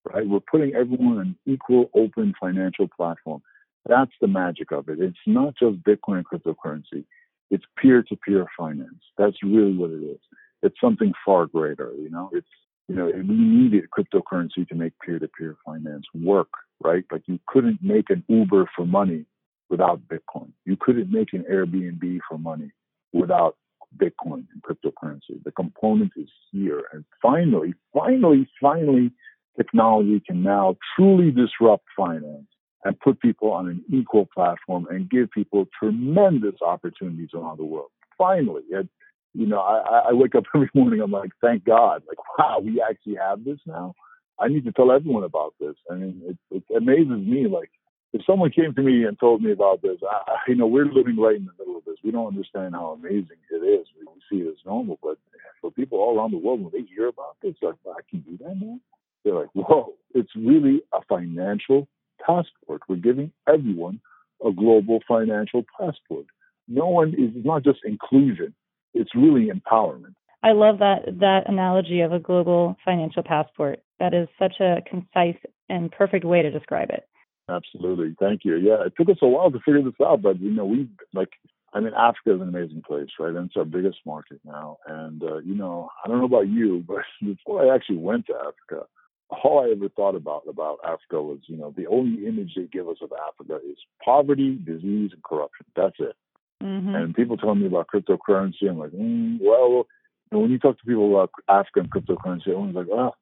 right? 0.04 0.26
We're 0.26 0.40
putting 0.40 0.74
everyone 0.74 1.18
on 1.18 1.20
an 1.20 1.38
equal, 1.46 1.90
open 1.94 2.34
financial 2.38 2.88
platform. 2.88 3.42
That's 3.86 4.12
the 4.20 4.26
magic 4.26 4.72
of 4.72 4.88
it. 4.88 5.00
It's 5.00 5.16
not 5.26 5.54
just 5.56 5.82
Bitcoin 5.84 6.18
and 6.18 6.26
cryptocurrency. 6.26 7.04
It's 7.50 7.64
peer-to-peer 7.80 8.46
finance. 8.58 9.00
That's 9.16 9.36
really 9.42 9.76
what 9.76 9.90
it 9.90 10.02
is. 10.02 10.18
It's 10.66 10.80
something 10.80 11.12
far 11.24 11.46
greater, 11.46 11.92
you 11.98 12.10
know. 12.10 12.30
It's 12.32 12.46
you 12.88 12.94
know, 12.94 13.06
we 13.06 13.34
needed 13.34 13.84
cryptocurrency 13.90 14.66
to 14.68 14.74
make 14.74 14.92
peer-to-peer 15.04 15.56
finance 15.64 16.04
work, 16.14 16.48
right? 16.80 17.04
Like 17.10 17.22
you 17.26 17.40
couldn't 17.48 17.82
make 17.82 18.10
an 18.10 18.22
Uber 18.28 18.70
for 18.76 18.86
money 18.86 19.26
without 19.68 20.02
Bitcoin. 20.06 20.52
You 20.64 20.76
couldn't 20.78 21.10
make 21.10 21.32
an 21.32 21.44
Airbnb 21.50 22.20
for 22.28 22.38
money 22.38 22.70
without 23.12 23.56
Bitcoin 23.96 24.46
and 24.52 24.62
cryptocurrency. 24.62 25.42
The 25.44 25.50
component 25.50 26.12
is 26.16 26.28
here. 26.52 26.84
And 26.92 27.04
finally, 27.20 27.74
finally, 27.92 28.48
finally, 28.60 29.10
technology 29.56 30.22
can 30.24 30.42
now 30.42 30.76
truly 30.94 31.32
disrupt 31.32 31.86
finance 31.96 32.46
and 32.84 33.00
put 33.00 33.20
people 33.20 33.50
on 33.50 33.68
an 33.68 33.82
equal 33.92 34.28
platform 34.32 34.86
and 34.90 35.10
give 35.10 35.30
people 35.32 35.66
tremendous 35.76 36.54
opportunities 36.64 37.30
around 37.34 37.58
the 37.58 37.64
world. 37.64 37.90
Finally, 38.16 38.62
it, 38.70 38.88
you 39.36 39.46
know, 39.46 39.60
I, 39.60 40.08
I 40.08 40.12
wake 40.12 40.34
up 40.34 40.44
every 40.54 40.70
morning, 40.74 41.00
I'm 41.00 41.10
like, 41.10 41.30
thank 41.40 41.64
God, 41.64 42.02
like, 42.08 42.18
wow, 42.38 42.60
we 42.62 42.82
actually 42.82 43.16
have 43.16 43.44
this 43.44 43.58
now. 43.66 43.94
I 44.38 44.48
need 44.48 44.64
to 44.64 44.72
tell 44.72 44.92
everyone 44.92 45.24
about 45.24 45.54
this. 45.60 45.74
I 45.90 45.94
mean, 45.94 46.22
it, 46.26 46.38
it 46.50 46.76
amazes 46.76 47.26
me, 47.26 47.46
like, 47.48 47.70
if 48.12 48.22
someone 48.26 48.50
came 48.50 48.74
to 48.74 48.82
me 48.82 49.04
and 49.04 49.18
told 49.18 49.42
me 49.42 49.52
about 49.52 49.82
this, 49.82 49.98
I, 50.02 50.36
you 50.48 50.54
know, 50.54 50.66
we're 50.66 50.86
living 50.86 51.18
right 51.18 51.36
in 51.36 51.44
the 51.44 51.52
middle 51.58 51.76
of 51.76 51.84
this. 51.84 51.96
We 52.02 52.12
don't 52.12 52.28
understand 52.28 52.74
how 52.74 52.98
amazing 52.98 53.36
it 53.50 53.56
is. 53.56 53.86
We 53.98 54.06
see 54.30 54.42
it 54.42 54.48
as 54.48 54.64
normal, 54.64 54.98
but 55.02 55.18
for 55.60 55.70
people 55.70 55.98
all 55.98 56.16
around 56.16 56.32
the 56.32 56.38
world, 56.38 56.62
when 56.62 56.72
they 56.72 56.88
hear 56.88 57.08
about 57.08 57.36
this, 57.42 57.54
like, 57.60 57.74
I 57.86 58.00
can 58.08 58.20
do 58.20 58.38
that 58.38 58.56
now. 58.56 58.80
They're 59.24 59.34
like, 59.34 59.50
whoa! 59.54 59.94
It's 60.14 60.30
really 60.36 60.82
a 60.94 61.00
financial 61.08 61.88
passport. 62.24 62.82
We're 62.88 62.96
giving 62.96 63.32
everyone 63.48 64.00
a 64.44 64.52
global 64.52 65.00
financial 65.06 65.64
passport. 65.78 66.26
No 66.68 66.86
one 66.86 67.08
is 67.10 67.34
it's 67.34 67.44
not 67.44 67.64
just 67.64 67.80
inclusion; 67.84 68.54
it's 68.96 69.14
really 69.14 69.50
empowerment. 69.50 70.14
I 70.42 70.52
love 70.52 70.78
that 70.78 71.18
that 71.20 71.48
analogy 71.48 72.00
of 72.00 72.12
a 72.12 72.18
global 72.18 72.76
financial 72.84 73.22
passport. 73.22 73.80
That 73.98 74.14
is 74.14 74.28
such 74.38 74.60
a 74.60 74.82
concise 74.88 75.40
and 75.68 75.90
perfect 75.90 76.24
way 76.24 76.42
to 76.42 76.50
describe 76.50 76.90
it. 76.90 77.08
Absolutely. 77.48 78.14
Thank 78.18 78.44
you. 78.44 78.56
Yeah, 78.56 78.84
it 78.86 78.92
took 78.96 79.08
us 79.08 79.18
a 79.22 79.28
while 79.28 79.50
to 79.50 79.58
figure 79.64 79.82
this 79.82 79.94
out, 80.04 80.22
but 80.22 80.40
you 80.40 80.50
know, 80.50 80.64
we 80.64 80.88
like 81.14 81.30
I 81.72 81.80
mean, 81.80 81.92
Africa 81.94 82.34
is 82.34 82.40
an 82.40 82.48
amazing 82.48 82.82
place, 82.86 83.08
right? 83.18 83.34
And 83.34 83.46
it's 83.46 83.56
our 83.56 83.64
biggest 83.64 83.98
market 84.06 84.40
now. 84.44 84.78
And 84.86 85.22
uh, 85.22 85.38
you 85.38 85.54
know, 85.54 85.88
I 86.04 86.08
don't 86.08 86.18
know 86.18 86.24
about 86.24 86.48
you, 86.48 86.84
but 86.86 86.98
before 87.22 87.64
I 87.64 87.74
actually 87.74 87.98
went 87.98 88.26
to 88.26 88.34
Africa, 88.34 88.86
all 89.30 89.64
I 89.64 89.72
ever 89.72 89.88
thought 89.88 90.14
about 90.14 90.42
about 90.48 90.78
Africa 90.84 91.22
was, 91.22 91.38
you 91.46 91.56
know, 91.56 91.74
the 91.76 91.86
only 91.86 92.26
image 92.26 92.52
they 92.56 92.68
give 92.72 92.88
us 92.88 92.98
of 93.02 93.12
Africa 93.12 93.58
is 93.68 93.76
poverty, 94.04 94.58
disease, 94.64 95.10
and 95.12 95.22
corruption. 95.22 95.66
That's 95.74 95.96
it. 95.98 96.14
Mm-hmm. 96.62 96.94
And 96.94 97.14
people 97.14 97.36
tell 97.36 97.54
me 97.54 97.66
about 97.66 97.88
cryptocurrency. 97.88 98.68
I'm 98.68 98.78
like, 98.78 98.90
mm, 98.90 99.38
well, 99.40 99.86
know, 100.32 100.38
when 100.40 100.50
you 100.50 100.58
talk 100.58 100.78
to 100.78 100.84
people 100.84 101.10
about 101.10 101.30
Africa 101.48 101.80
and 101.80 101.90
cryptocurrency, 101.90 102.48
everyone's 102.48 102.74
like, 102.74 102.88
oh, 102.90 103.12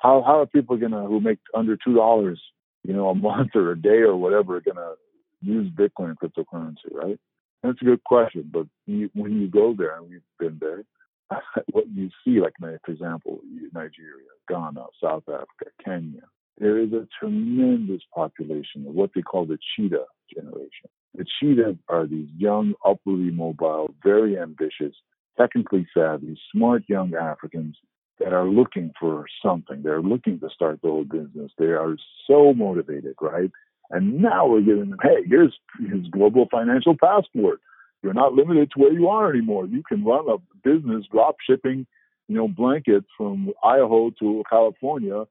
how 0.00 0.22
how 0.22 0.40
are 0.40 0.46
people 0.46 0.76
gonna 0.76 1.04
who 1.06 1.20
make 1.20 1.38
under 1.54 1.76
two 1.76 1.94
dollars 1.94 2.40
you 2.84 2.92
know, 2.92 3.08
a 3.08 3.14
month 3.14 3.50
or 3.54 3.72
a 3.72 3.80
day 3.80 4.02
or 4.02 4.14
whatever 4.14 4.60
to 4.60 4.94
use 5.40 5.70
Bitcoin 5.72 6.10
and 6.10 6.18
cryptocurrency, 6.20 6.92
right? 6.92 7.18
And 7.62 7.72
That's 7.72 7.82
a 7.82 7.86
good 7.86 8.04
question. 8.04 8.50
But 8.52 8.66
you, 8.86 9.10
when 9.14 9.40
you 9.40 9.48
go 9.48 9.74
there, 9.76 9.96
and 9.96 10.08
we've 10.08 10.20
been 10.38 10.58
there, 10.60 10.84
what 11.72 11.86
you 11.92 12.10
see, 12.24 12.40
like, 12.40 12.52
for 12.60 12.92
example, 12.92 13.40
Nigeria, 13.72 14.28
Ghana, 14.48 14.84
South 15.02 15.24
Africa, 15.28 15.72
Kenya, 15.82 16.22
there 16.58 16.78
is 16.78 16.92
a 16.92 17.08
tremendous 17.18 18.02
population 18.14 18.86
of 18.86 18.94
what 18.94 19.10
they 19.14 19.22
call 19.22 19.46
the 19.46 19.58
cheetah 19.74 20.04
generation. 20.32 20.90
The 21.14 21.24
cheetah 21.40 21.78
are 21.88 22.06
these 22.06 22.28
young, 22.36 22.74
upwardly 22.84 23.30
mobile, 23.30 23.94
very 24.02 24.38
ambitious, 24.38 24.94
technically 25.38 25.86
savvy, 25.96 26.38
smart 26.52 26.82
young 26.88 27.14
Africans 27.14 27.76
that 28.18 28.32
are 28.32 28.46
looking 28.46 28.92
for 28.98 29.26
something. 29.44 29.82
They're 29.82 30.02
looking 30.02 30.40
to 30.40 30.48
start 30.50 30.80
their 30.82 30.92
own 30.92 31.08
business. 31.08 31.52
They 31.58 31.66
are 31.66 31.96
so 32.26 32.52
motivated, 32.54 33.14
right? 33.20 33.50
And 33.90 34.20
now 34.22 34.46
we're 34.46 34.60
giving 34.62 34.90
them, 34.90 34.98
hey, 35.02 35.24
here's 35.26 35.54
his 35.78 36.06
global 36.10 36.46
financial 36.50 36.96
passport. 36.96 37.60
You're 38.02 38.14
not 38.14 38.34
limited 38.34 38.70
to 38.72 38.80
where 38.80 38.92
you 38.92 39.08
are 39.08 39.30
anymore. 39.30 39.66
You 39.66 39.82
can 39.86 40.04
run 40.04 40.26
a 40.28 40.36
business 40.62 41.06
drop 41.10 41.36
shipping, 41.48 41.86
you 42.28 42.36
know, 42.36 42.48
blankets 42.48 43.06
from 43.16 43.52
Idaho 43.62 44.10
to 44.20 44.42
California 44.48 45.24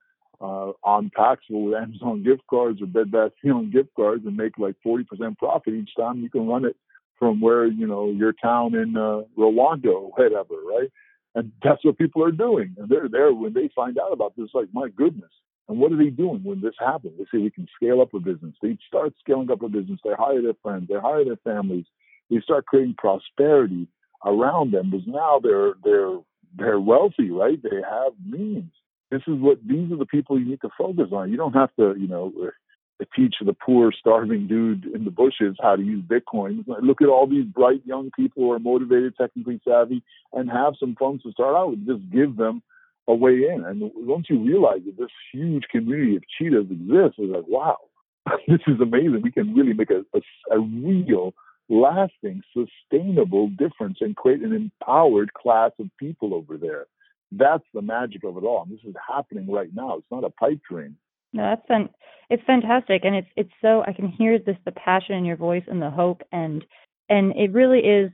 uh, 0.43 0.73
on 0.83 1.09
Paxful 1.15 1.65
with 1.65 1.75
Amazon 1.75 2.23
gift 2.23 2.43
cards 2.49 2.81
or 2.81 2.87
Bed 2.87 3.11
Bath 3.11 3.31
Beyond 3.41 3.71
gift 3.71 3.89
cards 3.95 4.25
and 4.25 4.35
make 4.35 4.57
like 4.57 4.75
40% 4.85 5.37
profit 5.37 5.73
each 5.73 5.91
time. 5.97 6.21
You 6.21 6.29
can 6.29 6.47
run 6.47 6.65
it 6.65 6.75
from 7.17 7.39
where, 7.39 7.65
you 7.65 7.87
know, 7.87 8.11
your 8.11 8.33
town 8.33 8.75
in 8.75 8.97
uh, 8.97 9.21
Rwanda 9.37 9.87
or 9.87 10.11
whatever, 10.11 10.55
right? 10.67 10.91
And 11.35 11.51
that's 11.63 11.83
what 11.85 11.97
people 11.97 12.23
are 12.25 12.31
doing. 12.31 12.75
And 12.77 12.89
they're 12.89 13.09
there 13.09 13.33
when 13.33 13.53
they 13.53 13.69
find 13.73 13.97
out 13.97 14.11
about 14.11 14.33
this, 14.37 14.49
like, 14.53 14.67
my 14.73 14.89
goodness. 14.89 15.31
And 15.69 15.79
what 15.79 15.93
are 15.93 15.97
they 15.97 16.09
doing 16.09 16.41
when 16.43 16.61
this 16.61 16.75
happens? 16.77 17.13
They 17.17 17.25
say 17.25 17.41
we 17.41 17.49
can 17.49 17.67
scale 17.75 18.01
up 18.01 18.13
a 18.13 18.19
business. 18.19 18.53
They 18.61 18.77
start 18.87 19.13
scaling 19.21 19.49
up 19.49 19.61
a 19.63 19.69
business. 19.69 19.99
They 20.03 20.11
hire 20.17 20.41
their 20.41 20.57
friends. 20.61 20.89
They 20.89 20.99
hire 20.99 21.23
their 21.23 21.39
families. 21.43 21.85
They 22.29 22.41
start 22.41 22.65
creating 22.65 22.95
prosperity 22.97 23.87
around 24.25 24.73
them 24.73 24.91
because 24.91 25.07
now 25.07 25.39
they're 25.41 25.73
they're 25.83 26.17
they're 26.57 26.79
wealthy, 26.79 27.31
right? 27.31 27.61
They 27.63 27.77
have 27.77 28.13
means. 28.25 28.71
This 29.13 29.21
is 29.27 29.39
what 29.39 29.59
these 29.63 29.91
are 29.91 29.97
the 29.97 30.07
people 30.07 30.39
you 30.39 30.45
need 30.45 30.61
to 30.61 30.69
focus 30.75 31.09
on. 31.11 31.29
You 31.29 31.37
don't 31.37 31.53
have 31.53 31.69
to, 31.75 31.93
you 31.95 32.07
know, 32.07 32.33
uh, 32.41 33.05
teach 33.15 33.35
the 33.45 33.53
poor, 33.53 33.91
starving 33.91 34.47
dude 34.47 34.85
in 34.85 35.05
the 35.05 35.11
bushes 35.11 35.55
how 35.61 35.75
to 35.75 35.83
use 35.83 36.03
Bitcoin. 36.03 36.65
Look 36.81 36.99
at 36.99 37.09
all 37.09 37.27
these 37.27 37.45
bright 37.45 37.85
young 37.85 38.09
people 38.15 38.41
who 38.41 38.51
are 38.51 38.57
motivated, 38.57 39.13
technically 39.15 39.61
savvy, 39.67 40.01
and 40.31 40.49
have 40.49 40.73
some 40.79 40.95
funds 40.95 41.21
to 41.23 41.31
start 41.31 41.55
out 41.55 41.69
with. 41.69 41.85
Just 41.85 42.09
give 42.11 42.37
them 42.37 42.63
a 43.07 43.13
way 43.13 43.33
in. 43.53 43.63
And 43.63 43.91
once 43.95 44.27
you 44.31 44.39
realize 44.39 44.81
that 44.87 44.97
this 44.97 45.11
huge 45.31 45.65
community 45.69 46.15
of 46.15 46.23
cheetahs 46.35 46.71
exists, 46.71 47.19
it's 47.19 47.35
like, 47.35 47.47
wow, 47.47 47.77
this 48.47 48.61
is 48.65 48.81
amazing. 48.81 49.21
We 49.21 49.31
can 49.31 49.53
really 49.53 49.73
make 49.73 49.91
a, 49.91 50.03
a, 50.17 50.55
a 50.55 50.59
real, 50.59 51.35
lasting, 51.69 52.41
sustainable 52.51 53.49
difference 53.49 53.99
and 54.01 54.15
create 54.15 54.41
an 54.41 54.53
empowered 54.53 55.33
class 55.35 55.71
of 55.77 55.85
people 55.99 56.33
over 56.33 56.57
there. 56.57 56.87
That's 57.35 57.63
the 57.73 57.81
magic 57.81 58.23
of 58.23 58.37
it 58.37 58.43
all. 58.43 58.63
And 58.63 58.71
this 58.71 58.83
is 58.85 58.95
happening 59.07 59.49
right 59.49 59.69
now. 59.73 59.97
It's 59.97 60.11
not 60.11 60.23
a 60.23 60.29
pipe 60.29 60.59
dream. 60.69 60.97
No, 61.33 61.43
that's 61.43 61.67
fun. 61.67 61.89
It's 62.29 62.43
fantastic, 62.45 63.01
and 63.03 63.15
it's 63.15 63.27
it's 63.35 63.51
so 63.61 63.83
I 63.85 63.93
can 63.93 64.07
hear 64.07 64.37
this 64.37 64.57
the 64.65 64.71
passion 64.71 65.15
in 65.15 65.25
your 65.25 65.35
voice 65.35 65.63
and 65.67 65.81
the 65.81 65.89
hope, 65.89 66.21
and 66.31 66.63
and 67.09 67.33
it 67.35 67.51
really 67.51 67.79
is. 67.79 68.11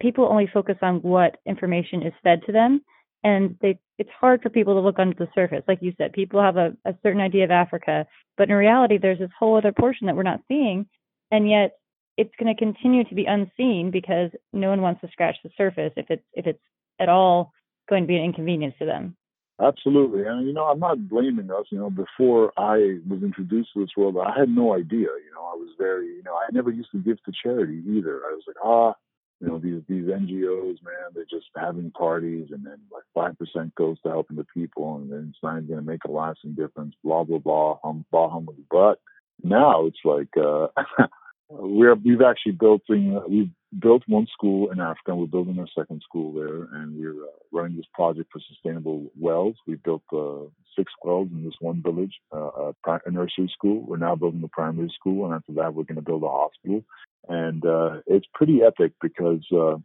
People 0.00 0.28
only 0.30 0.48
focus 0.52 0.76
on 0.80 1.02
what 1.02 1.38
information 1.44 2.02
is 2.02 2.12
fed 2.22 2.42
to 2.46 2.52
them, 2.52 2.82
and 3.24 3.56
they 3.60 3.78
it's 3.98 4.10
hard 4.20 4.42
for 4.42 4.50
people 4.50 4.74
to 4.74 4.80
look 4.80 4.98
under 4.98 5.16
the 5.16 5.28
surface. 5.34 5.64
Like 5.66 5.78
you 5.80 5.92
said, 5.98 6.12
people 6.12 6.40
have 6.40 6.56
a, 6.56 6.76
a 6.84 6.94
certain 7.02 7.20
idea 7.20 7.44
of 7.44 7.50
Africa, 7.50 8.06
but 8.36 8.48
in 8.48 8.54
reality, 8.54 8.98
there's 8.98 9.18
this 9.18 9.30
whole 9.36 9.56
other 9.56 9.72
portion 9.72 10.06
that 10.06 10.14
we're 10.14 10.22
not 10.22 10.42
seeing, 10.46 10.86
and 11.30 11.48
yet 11.48 11.78
it's 12.16 12.34
going 12.38 12.54
to 12.54 12.58
continue 12.58 13.04
to 13.04 13.14
be 13.14 13.24
unseen 13.24 13.90
because 13.90 14.30
no 14.52 14.68
one 14.68 14.82
wants 14.82 15.00
to 15.00 15.08
scratch 15.08 15.36
the 15.42 15.50
surface 15.56 15.92
if 15.96 16.06
it's 16.10 16.24
if 16.34 16.46
it's 16.46 16.62
at 17.00 17.08
all 17.08 17.52
going 17.88 18.04
to 18.04 18.06
be 18.06 18.16
an 18.16 18.24
inconvenience 18.24 18.74
to 18.78 18.86
them. 18.86 19.16
Absolutely. 19.60 20.24
And, 20.24 20.46
you 20.46 20.52
know, 20.52 20.64
I'm 20.64 20.78
not 20.78 21.08
blaming 21.08 21.50
us. 21.50 21.66
You 21.70 21.78
know, 21.78 21.90
before 21.90 22.52
I 22.56 22.98
was 23.08 23.22
introduced 23.22 23.70
to 23.74 23.80
this 23.80 23.96
world, 23.96 24.16
I 24.16 24.38
had 24.38 24.48
no 24.48 24.74
idea. 24.74 25.08
You 25.08 25.32
know, 25.34 25.42
I 25.42 25.56
was 25.56 25.70
very, 25.78 26.06
you 26.06 26.22
know, 26.24 26.34
I 26.34 26.46
never 26.52 26.70
used 26.70 26.92
to 26.92 26.98
give 26.98 27.22
to 27.24 27.32
charity 27.42 27.82
either. 27.88 28.22
I 28.24 28.34
was 28.34 28.44
like, 28.46 28.56
ah, 28.62 28.94
you 29.40 29.48
know, 29.48 29.58
these, 29.58 29.82
these 29.88 30.04
NGOs, 30.04 30.82
man, 30.82 31.10
they're 31.14 31.24
just 31.24 31.46
having 31.56 31.90
parties 31.90 32.48
and 32.50 32.64
then 32.64 32.78
like 32.92 33.04
5% 33.16 33.74
goes 33.74 34.00
to 34.02 34.08
helping 34.08 34.36
the 34.36 34.46
people 34.54 34.96
and 34.96 35.10
then 35.10 35.28
it's 35.30 35.42
not 35.42 35.66
going 35.66 35.78
to 35.78 35.82
make 35.82 36.04
a 36.04 36.10
lasting 36.10 36.54
difference, 36.54 36.94
blah, 37.02 37.24
blah, 37.24 37.38
blah, 37.38 37.78
hum, 37.82 38.04
blah, 38.10 38.30
hum. 38.30 38.48
But 38.70 39.00
now 39.42 39.86
it's 39.86 39.98
like, 40.04 40.36
uh, 40.36 40.68
we're, 41.50 41.94
we've 41.94 42.22
actually 42.22 42.52
built, 42.52 42.82
uh, 42.90 43.20
we've 43.28 43.50
built 43.78 44.02
one 44.06 44.26
school 44.32 44.70
in 44.70 44.80
Africa. 44.80 45.14
We're 45.14 45.26
building 45.26 45.58
our 45.58 45.68
second 45.76 46.02
school 46.02 46.32
there, 46.32 46.80
and 46.80 46.98
we're 46.98 47.24
uh, 47.24 47.36
running 47.52 47.76
this 47.76 47.86
project 47.94 48.30
for 48.32 48.40
sustainable 48.48 49.10
wells. 49.18 49.56
We 49.66 49.76
built 49.76 50.02
uh, 50.12 50.48
six 50.76 50.92
wells 51.02 51.28
in 51.32 51.44
this 51.44 51.54
one 51.60 51.82
village, 51.82 52.14
uh, 52.34 52.72
a, 52.86 53.00
a, 53.06 53.10
nursery 53.10 53.50
school. 53.52 53.84
We're 53.86 53.96
now 53.96 54.14
building 54.14 54.42
a 54.44 54.48
primary 54.48 54.92
school, 54.94 55.24
and 55.24 55.34
after 55.34 55.52
that, 55.52 55.74
we're 55.74 55.84
going 55.84 55.96
to 55.96 56.02
build 56.02 56.22
a 56.22 56.28
hospital. 56.28 56.84
And 57.28 57.64
uh, 57.64 58.00
it's 58.06 58.26
pretty 58.34 58.60
epic 58.62 58.92
because 59.00 59.44
uh, 59.52 59.76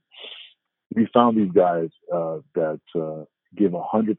we 0.96 1.08
found 1.14 1.38
these 1.38 1.52
guys 1.52 1.90
uh, 2.14 2.40
that 2.56 2.80
give 3.56 3.72
100% 3.72 4.16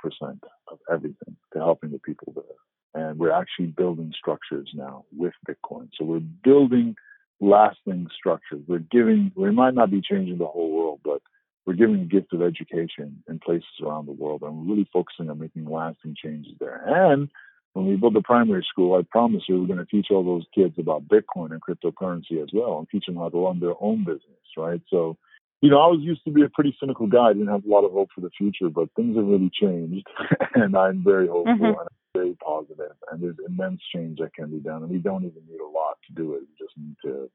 of 0.68 0.78
everything 0.90 1.36
to 1.52 1.58
helping 1.58 1.90
the 1.90 1.98
people 1.98 2.32
there. 2.34 3.02
And 3.02 3.18
we're 3.18 3.32
actually 3.32 3.66
building 3.66 4.12
structures 4.16 4.70
now 4.74 5.04
with 5.16 5.32
Bitcoin. 5.48 5.88
So 5.98 6.04
we're 6.04 6.20
building 6.20 6.94
lasting 7.40 8.08
structures. 8.16 8.62
We're 8.66 8.78
giving, 8.78 9.32
we 9.34 9.50
might 9.50 9.74
not 9.74 9.90
be 9.90 10.00
changing 10.00 10.38
the 10.38 10.46
whole 10.46 10.70
world, 10.70 11.00
but 11.04 11.20
we're 11.66 11.74
giving 11.74 12.00
a 12.00 12.04
gift 12.04 12.32
of 12.32 12.42
education 12.42 13.22
in 13.28 13.38
places 13.38 13.68
around 13.82 14.06
the 14.06 14.12
world. 14.12 14.42
And 14.42 14.58
we're 14.58 14.74
really 14.74 14.88
focusing 14.92 15.30
on 15.30 15.38
making 15.38 15.64
lasting 15.64 16.16
changes 16.22 16.52
there. 16.60 16.82
And 16.86 17.28
when 17.72 17.86
we 17.86 17.96
build 17.96 18.14
the 18.14 18.22
primary 18.22 18.64
school, 18.68 18.98
I 18.98 19.02
promise 19.02 19.42
you, 19.48 19.60
we're 19.60 19.66
going 19.66 19.78
to 19.78 19.86
teach 19.86 20.08
all 20.10 20.24
those 20.24 20.46
kids 20.54 20.74
about 20.78 21.08
Bitcoin 21.08 21.50
and 21.50 21.60
cryptocurrency 21.60 22.42
as 22.42 22.50
well 22.52 22.78
and 22.78 22.88
teach 22.88 23.06
them 23.06 23.16
how 23.16 23.28
to 23.28 23.44
run 23.44 23.60
their 23.60 23.74
own 23.80 24.04
business, 24.04 24.22
right? 24.56 24.80
So, 24.90 25.16
you 25.64 25.70
know, 25.70 25.80
I 25.80 25.86
was 25.86 26.00
used 26.02 26.22
to 26.24 26.30
be 26.30 26.42
a 26.42 26.50
pretty 26.50 26.76
cynical 26.78 27.06
guy. 27.06 27.30
I 27.30 27.32
didn't 27.32 27.48
have 27.48 27.64
a 27.64 27.68
lot 27.70 27.86
of 27.86 27.92
hope 27.92 28.10
for 28.14 28.20
the 28.20 28.28
future, 28.36 28.68
but 28.68 28.92
things 28.96 29.16
have 29.16 29.24
really 29.24 29.50
changed. 29.50 30.06
and 30.54 30.76
I'm 30.76 31.02
very 31.02 31.26
hopeful 31.26 31.54
mm-hmm. 31.54 31.64
and 31.64 31.76
I'm 31.78 32.12
very 32.14 32.36
positive. 32.44 32.92
And 33.10 33.22
there's 33.22 33.38
immense 33.48 33.80
change 33.94 34.18
that 34.18 34.34
can 34.34 34.50
be 34.50 34.58
done. 34.58 34.82
And 34.82 34.90
we 34.90 34.98
don't 34.98 35.24
even 35.24 35.40
need 35.48 35.60
a 35.60 35.66
lot 35.66 35.96
to 36.06 36.12
do 36.12 36.34
it. 36.34 36.42
We 36.42 36.66
just 36.66 36.76
need 36.76 36.96
to 37.06 37.30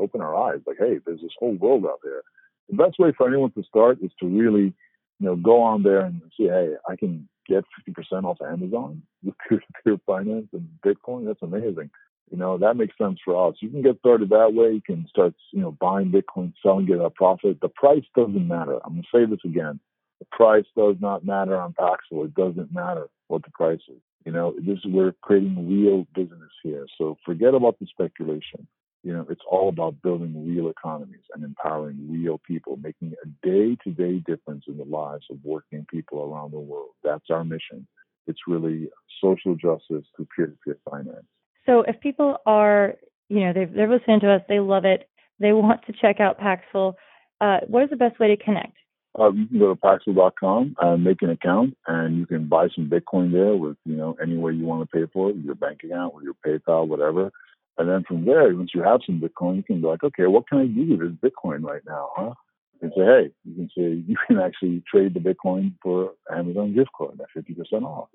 open 0.00 0.22
our 0.22 0.34
eyes 0.34 0.60
like, 0.66 0.78
hey, 0.78 0.98
there's 1.04 1.20
this 1.20 1.36
whole 1.38 1.56
world 1.56 1.84
out 1.84 2.00
there. 2.02 2.22
The 2.70 2.76
best 2.76 2.98
way 2.98 3.12
for 3.14 3.28
anyone 3.28 3.52
to 3.52 3.62
start 3.64 3.98
is 4.02 4.12
to 4.20 4.28
really, 4.28 4.72
you 5.20 5.26
know, 5.26 5.36
go 5.36 5.60
on 5.60 5.82
there 5.82 6.06
and 6.06 6.22
see, 6.38 6.44
hey, 6.44 6.76
I 6.88 6.96
can 6.96 7.28
get 7.46 7.64
50% 7.86 8.24
off 8.24 8.38
Amazon 8.40 9.02
with 9.22 9.34
peer-to-peer 9.46 9.98
finance 10.06 10.48
and 10.54 10.66
Bitcoin. 10.82 11.26
That's 11.26 11.42
amazing. 11.42 11.90
You 12.30 12.38
know, 12.38 12.58
that 12.58 12.76
makes 12.76 12.96
sense 12.96 13.18
for 13.24 13.48
us. 13.48 13.56
You 13.60 13.68
can 13.68 13.82
get 13.82 13.98
started 13.98 14.30
that 14.30 14.54
way. 14.54 14.72
You 14.72 14.82
can 14.84 15.06
start, 15.08 15.34
you 15.52 15.60
know, 15.60 15.72
buying 15.72 16.10
Bitcoin, 16.10 16.52
selling 16.62 16.88
it 16.88 16.94
at 16.94 17.04
a 17.04 17.10
profit. 17.10 17.60
The 17.60 17.68
price 17.68 18.04
doesn't 18.16 18.48
matter. 18.48 18.78
I'm 18.84 18.94
going 18.94 19.02
to 19.02 19.08
say 19.12 19.30
this 19.30 19.44
again. 19.44 19.78
The 20.20 20.26
price 20.32 20.64
does 20.76 20.96
not 21.00 21.24
matter 21.24 21.56
on 21.56 21.74
Paxful. 21.74 22.24
It 22.24 22.34
doesn't 22.34 22.72
matter 22.72 23.08
what 23.28 23.42
the 23.42 23.50
price 23.50 23.80
is. 23.88 24.00
You 24.24 24.32
know, 24.32 24.54
this 24.58 24.78
is 24.78 24.86
we're 24.86 25.12
creating 25.20 25.68
real 25.68 26.06
business 26.14 26.50
here. 26.62 26.86
So 26.96 27.18
forget 27.26 27.54
about 27.54 27.78
the 27.78 27.86
speculation. 27.86 28.66
You 29.02 29.12
know, 29.12 29.26
it's 29.28 29.42
all 29.50 29.68
about 29.68 30.00
building 30.02 30.48
real 30.48 30.70
economies 30.70 31.24
and 31.34 31.44
empowering 31.44 32.08
real 32.10 32.40
people, 32.46 32.78
making 32.78 33.12
a 33.22 33.46
day 33.46 33.76
to 33.84 33.90
day 33.90 34.22
difference 34.26 34.64
in 34.66 34.78
the 34.78 34.84
lives 34.84 35.26
of 35.30 35.36
working 35.44 35.86
people 35.90 36.22
around 36.22 36.52
the 36.52 36.58
world. 36.58 36.92
That's 37.02 37.28
our 37.28 37.44
mission. 37.44 37.86
It's 38.26 38.40
really 38.48 38.88
social 39.20 39.56
justice 39.56 40.06
through 40.16 40.28
peer 40.34 40.46
to 40.46 40.56
peer 40.64 40.78
finance. 40.90 41.26
So 41.66 41.82
if 41.82 42.00
people 42.00 42.38
are, 42.46 42.94
you 43.28 43.40
know, 43.40 43.52
they've, 43.52 43.72
they're 43.72 43.90
listening 43.90 44.20
to 44.20 44.32
us, 44.32 44.42
they 44.48 44.60
love 44.60 44.84
it, 44.84 45.08
they 45.40 45.52
want 45.52 45.84
to 45.86 45.92
check 45.92 46.20
out 46.20 46.38
Paxful, 46.38 46.96
uh, 47.40 47.60
what 47.66 47.84
is 47.84 47.90
the 47.90 47.96
best 47.96 48.18
way 48.18 48.28
to 48.28 48.36
connect? 48.36 48.76
Uh, 49.18 49.30
you 49.30 49.46
can 49.46 49.58
go 49.58 49.74
to 49.74 49.80
Paxful.com 49.80 50.74
and 50.80 51.04
make 51.04 51.22
an 51.22 51.30
account, 51.30 51.76
and 51.86 52.18
you 52.18 52.26
can 52.26 52.48
buy 52.48 52.66
some 52.74 52.90
Bitcoin 52.90 53.32
there 53.32 53.56
with, 53.56 53.76
you 53.84 53.94
know, 53.94 54.16
any 54.20 54.36
way 54.36 54.52
you 54.52 54.64
want 54.64 54.88
to 54.88 54.96
pay 54.96 55.10
for 55.12 55.30
it, 55.30 55.36
your 55.36 55.54
bank 55.54 55.80
account, 55.84 56.14
with 56.14 56.24
your 56.24 56.34
PayPal, 56.44 56.88
whatever. 56.88 57.30
And 57.78 57.88
then 57.88 58.04
from 58.06 58.24
there, 58.24 58.54
once 58.54 58.70
you 58.74 58.82
have 58.82 59.00
some 59.06 59.20
Bitcoin, 59.20 59.56
you 59.56 59.62
can 59.62 59.80
be 59.80 59.86
like, 59.86 60.02
okay, 60.02 60.26
what 60.26 60.48
can 60.48 60.58
I 60.58 60.66
do 60.66 60.96
with 60.96 61.00
this 61.00 61.30
Bitcoin 61.30 61.62
right 61.62 61.82
now, 61.86 62.10
huh? 62.16 62.34
And 62.80 62.92
say, 62.96 63.04
hey, 63.04 63.30
you 63.44 63.54
can 63.54 63.70
say 63.76 64.04
you 64.06 64.16
can 64.26 64.38
actually 64.38 64.82
trade 64.90 65.14
the 65.14 65.20
Bitcoin 65.20 65.74
for 65.82 66.12
Amazon 66.32 66.74
gift 66.74 66.90
card 66.96 67.20
at 67.20 67.28
50% 67.36 67.82
off. 67.82 68.08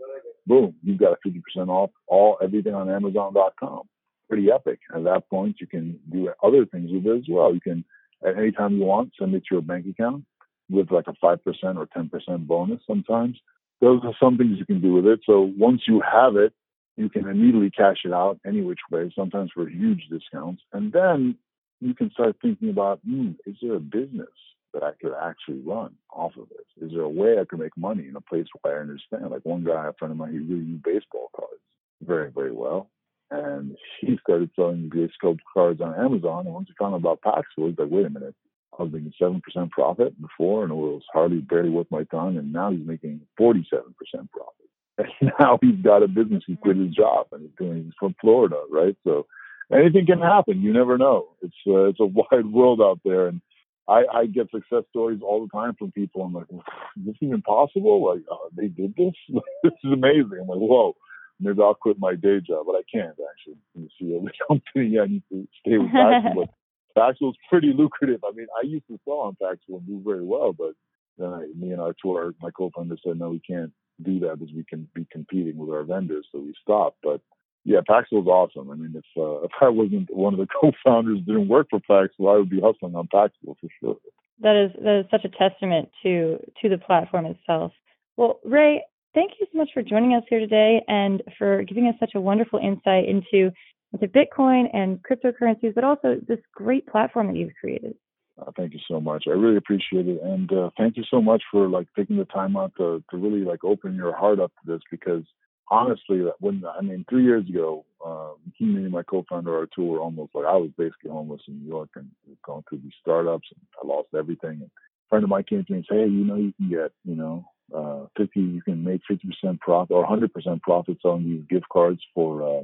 Boom, 0.50 0.74
you've 0.84 0.98
got 0.98 1.14
a 1.14 1.30
50% 1.30 1.70
off 1.70 1.92
all 2.08 2.40
everything 2.42 2.74
on 2.74 2.90
Amazon.com. 2.90 3.84
Pretty 4.28 4.52
epic. 4.52 4.80
At 4.94 5.04
that 5.04 5.30
point, 5.30 5.58
you 5.62 5.68
can 5.68 6.00
do 6.12 6.34
other 6.44 6.66
things 6.66 6.90
with 6.92 7.06
it 7.06 7.20
as 7.20 7.26
well. 7.30 7.54
You 7.54 7.62
can, 7.62 7.86
at 8.26 8.36
any 8.36 8.52
time 8.52 8.78
you 8.78 8.84
want, 8.84 9.12
send 9.20 9.36
it 9.36 9.42
to 9.42 9.56
your 9.56 9.62
bank 9.62 9.86
account 9.86 10.26
with 10.68 10.90
like 10.90 11.06
a 11.08 11.14
5% 11.24 11.38
or 11.44 11.88
10% 11.88 12.48
bonus 12.48 12.82
sometimes. 12.88 13.38
Those 13.80 14.02
are 14.04 14.16
some 14.20 14.40
things 14.40 14.58
you 14.58 14.66
can 14.66 14.82
do 14.82 14.94
with 14.94 15.06
it. 15.06 15.20
So 15.24 15.54
once 15.56 15.84
you 15.88 16.02
have 16.02 16.36
it, 16.36 16.52
you 16.98 17.10
can 17.10 17.30
immediately 17.30 17.70
cash 17.70 17.98
it 18.04 18.12
out 18.12 18.40
any 18.46 18.62
which 18.62 18.80
way, 18.90 19.12
sometimes 19.16 19.52
for 19.54 19.70
huge 19.70 20.08
discounts. 20.12 20.64
And 20.74 20.92
then 20.92 21.38
you 21.80 21.94
can 21.94 22.10
start 22.10 22.38
thinking 22.42 22.72
about, 22.72 23.02
hmm, 23.06 23.34
is 23.46 23.56
there 23.62 23.76
a 23.76 23.80
business 23.80 24.28
that 24.74 24.84
I 24.84 24.92
could 25.02 25.14
actually 25.14 25.60
run 25.60 25.96
off 26.12 26.34
of 26.38 26.50
this? 26.50 26.86
Is 26.86 26.92
there 26.92 27.04
a 27.04 27.10
way 27.10 27.40
I 27.40 27.46
could 27.46 27.60
make 27.60 27.76
money 27.78 28.08
in 28.08 28.16
a 28.16 28.22
place 28.22 28.46
where 28.62 28.78
I 28.78 28.82
understand? 28.82 29.30
Like 29.30 29.46
one 29.46 29.64
guy, 29.64 29.88
a 29.88 29.94
friend 29.94 30.12
of 30.12 30.18
mine, 30.18 30.32
he 30.32 30.40
really 30.40 30.66
knew 30.66 30.80
baseball 30.84 31.30
cards 31.36 31.62
very, 32.02 32.32
very 32.32 32.52
well. 32.52 32.90
And 33.32 33.78
he 34.02 34.18
started 34.24 34.50
selling 34.56 34.90
sculpt 34.90 35.40
cards 35.54 35.82
on 35.82 35.94
Amazon. 35.94 36.46
And 36.46 36.54
once 36.54 36.68
he 36.68 36.74
found 36.80 36.96
out 36.96 37.02
about 37.02 37.22
Paxful, 37.22 37.68
he's 37.68 37.78
like, 37.78 37.90
wait 37.92 38.06
a 38.06 38.10
minute, 38.10 38.36
I 38.78 38.84
was 38.84 38.92
making 38.92 39.14
7% 39.22 39.42
profit 39.72 40.20
before 40.20 40.64
and 40.64 40.72
it 40.72 40.76
was 40.76 41.04
hardly 41.14 41.40
barely 41.40 41.70
worth 41.70 41.92
my 41.92 42.04
time. 42.06 42.38
And 42.38 42.52
now 42.52 42.72
he's 42.72 42.86
making 42.86 43.22
47% 43.40 43.62
profit. 43.72 44.56
And 45.22 45.32
now 45.40 45.58
he's 45.62 45.82
got 45.82 46.04
a 46.04 46.08
business. 46.08 46.44
He 46.46 46.58
quit 46.58 46.76
his 46.76 46.94
job 46.94 47.28
and 47.32 47.42
he's 47.42 47.52
doing. 47.58 47.86
He's 47.86 47.94
from 48.00 48.16
Florida, 48.20 48.62
right? 48.70 48.98
So 49.06 49.28
anything 49.74 50.06
can 50.06 50.20
happen. 50.20 50.62
You 50.62 50.74
never 50.74 50.98
know. 50.98 51.30
It's 51.42 51.56
uh, 51.68 51.86
it's 51.86 52.00
a 52.00 52.06
wide 52.32 52.52
world 52.52 52.82
out 52.82 53.00
there, 53.06 53.28
and 53.28 53.42
I, 53.90 54.04
I 54.14 54.26
get 54.28 54.52
success 54.52 54.84
stories 54.92 55.20
all 55.24 55.42
the 55.42 55.58
time 55.58 55.76
from 55.78 55.92
people. 55.92 56.22
I'm 56.22 56.34
like, 56.34 56.46
is 56.52 56.60
this 57.06 57.16
even 57.22 57.42
possible? 57.42 58.06
Like 58.06 58.24
uh, 58.32 58.50
they 58.56 58.68
did 58.68 58.94
this? 58.96 59.14
this 59.64 59.74
is 59.84 59.92
amazing. 59.92 60.40
I'm 60.42 60.48
like, 60.48 60.60
whoa. 60.60 60.96
Maybe 61.42 61.62
I'll 61.62 61.74
quit 61.74 61.96
my 62.00 62.16
day 62.16 62.42
job, 62.42 62.66
but 62.66 62.76
I 62.76 62.84
can't 62.94 63.16
actually. 63.32 63.58
You 63.74 63.88
see 64.00 64.16
every 64.16 64.34
company 64.48 65.00
I 65.00 65.08
need 65.08 65.24
to 65.32 65.48
stay 65.62 65.78
with 65.78 65.92
Paxful. 65.92 66.34
but 66.36 66.50
Paxful 67.02 67.30
is 67.30 67.38
pretty 67.50 67.72
lucrative. 67.74 68.22
I 68.26 68.32
mean, 68.36 68.48
I 68.62 68.66
used 68.66 68.88
to 68.88 69.00
sell 69.06 69.20
on 69.20 69.38
Paxful 69.42 69.78
and 69.78 69.88
do 69.88 70.02
very 70.06 70.24
well, 70.24 70.52
but 70.52 70.74
then 71.18 71.30
I, 71.30 71.46
me 71.56 71.72
and 71.72 71.80
Artur, 71.80 72.34
my 72.42 72.52
co-founder 72.52 72.98
said, 73.06 73.18
no, 73.18 73.30
we 73.30 73.40
can't 73.40 73.72
do 74.04 74.20
that 74.20 74.40
because 74.40 74.54
we 74.54 74.66
can 74.66 74.88
be 74.94 75.08
competing 75.12 75.58
with 75.58 75.70
our 75.70 75.84
vendors, 75.84 76.28
so 76.32 76.40
we 76.40 76.54
stopped. 76.62 76.98
But 77.04 77.22
yeah, 77.70 77.82
Paxful 77.88 78.22
is 78.22 78.28
awesome. 78.28 78.72
I 78.72 78.76
mean, 78.76 78.94
if 78.96 79.06
uh, 79.16 79.42
if 79.46 79.52
I 79.62 79.70
wasn't 79.70 80.14
one 80.14 80.34
of 80.34 80.40
the 80.40 80.48
co-founders, 80.48 81.20
didn't 81.20 81.48
work 81.48 81.68
for 81.70 81.80
Paxful, 81.80 82.28
I 82.28 82.38
would 82.38 82.50
be 82.50 82.60
hustling 82.60 82.96
on 82.96 83.08
Paxful 83.14 83.56
for 83.62 83.70
sure. 83.80 83.98
That 84.42 84.56
is 84.56 84.72
that 84.84 85.02
is 85.02 85.06
such 85.12 85.24
a 85.24 85.30
testament 85.30 85.90
to 86.04 86.40
to 86.62 86.70
the 86.70 86.80
platform 86.80 87.28
itself. 87.28 87.72
Well, 88.18 88.40
Ray, 88.44 88.84
thank 89.14 89.34
you 89.40 89.46
so 89.52 89.60
much 89.60 89.70
for 89.74 89.84
joining 89.84 90.16
us 90.16 90.24
here 90.30 90.40
today 90.40 90.82
and 90.88 91.22
for 91.38 91.64
giving 91.64 91.88
us 91.88 91.96
such 92.00 92.12
a 92.16 92.22
wonderful 92.22 92.60
insight 92.60 93.08
into 93.08 93.52
into 93.94 94.08
Bitcoin 94.08 94.66
and 94.74 95.00
cryptocurrencies, 95.04 95.76
but 95.76 95.84
also 95.84 96.20
this 96.28 96.40
great 96.54 96.88
platform 96.88 97.28
that 97.28 97.36
you've 97.36 97.54
created. 97.60 97.96
Uh, 98.40 98.52
thank 98.56 98.74
you 98.74 98.80
so 98.88 99.00
much. 99.00 99.26
I 99.28 99.32
really 99.32 99.58
appreciate 99.58 100.08
it, 100.08 100.22
and 100.24 100.52
uh, 100.52 100.70
thank 100.78 100.98
you 100.98 101.04
so 101.12 101.22
much 101.22 101.44
for 101.52 101.68
like 101.68 101.88
taking 101.96 102.18
the 102.18 102.26
time 102.26 102.58
out 102.58 102.72
to 102.78 103.04
to 103.12 103.18
really 103.18 103.44
like 103.44 103.64
open 103.64 103.96
your 103.96 104.16
heart 104.16 104.40
up 104.40 104.52
to 104.64 104.72
this 104.72 104.82
because 104.90 105.24
honestly, 105.70 106.24
when 106.40 106.64
I 106.66 106.82
mean, 106.82 107.06
three 107.10 107.24
years 107.24 107.48
ago, 107.48 107.86
um, 108.06 108.36
he 108.56 108.66
and 108.66 108.92
my 108.92 109.04
co-founder 109.04 109.56
Artur 109.58 109.82
were 109.84 110.00
almost 110.00 110.34
like 110.34 110.46
I 110.46 110.56
was 110.56 110.72
basically 110.78 111.12
homeless 111.12 111.42
in 111.48 111.60
New 111.60 111.68
York 111.68 111.90
and 111.96 112.10
going 112.46 112.64
through 112.68 112.80
these 112.84 112.94
startups 113.02 113.48
and 113.52 113.62
I 113.82 113.88
lost 113.88 114.10
everything. 114.18 114.62
And 114.62 114.64
a 114.64 115.10
friend 115.10 115.24
of 115.24 115.30
mine 115.30 115.44
came 115.44 115.64
to 115.64 115.72
me 115.72 115.80
and 115.80 115.86
said, 115.88 115.98
"Hey, 115.98 116.08
you 116.08 116.26
know, 116.26 116.36
you 116.36 116.54
can 116.54 116.70
get, 116.70 116.92
you 117.04 117.16
know, 117.16 117.46
uh, 117.74 118.08
50, 118.18 118.40
you 118.40 118.62
can 118.62 118.84
make 118.84 119.02
50% 119.10 119.60
profit 119.60 119.92
or 119.92 120.06
100% 120.06 120.62
profits 120.62 121.02
on 121.04 121.24
these 121.24 121.44
gift 121.50 121.68
cards 121.70 122.02
for 122.14 122.42
uh, 122.44 122.64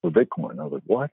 for 0.00 0.10
Bitcoin." 0.10 0.60
I 0.60 0.64
was 0.64 0.74
like, 0.74 0.82
"What? 0.86 1.10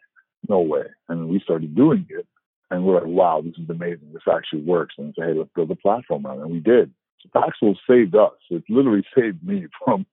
No 0.47 0.61
way!" 0.61 0.85
And 1.09 1.29
we 1.29 1.39
started 1.39 1.75
doing 1.75 2.05
it, 2.09 2.27
and 2.71 2.85
we're 2.85 2.95
like, 2.95 3.07
"Wow, 3.07 3.41
this 3.41 3.57
is 3.57 3.69
amazing. 3.69 4.13
This 4.13 4.23
actually 4.31 4.61
works." 4.61 4.95
And 4.97 5.09
I 5.09 5.13
said, 5.15 5.29
"Hey, 5.29 5.37
let's 5.37 5.51
build 5.55 5.71
a 5.71 5.75
platform 5.75 6.25
around 6.25 6.39
it." 6.39 6.43
And 6.43 6.51
we 6.51 6.59
did. 6.59 6.93
Paxful 7.31 7.77
saved 7.89 8.15
us. 8.15 8.33
It 8.49 8.63
literally 8.69 9.05
saved 9.15 9.43
me 9.43 9.67
from 9.85 10.05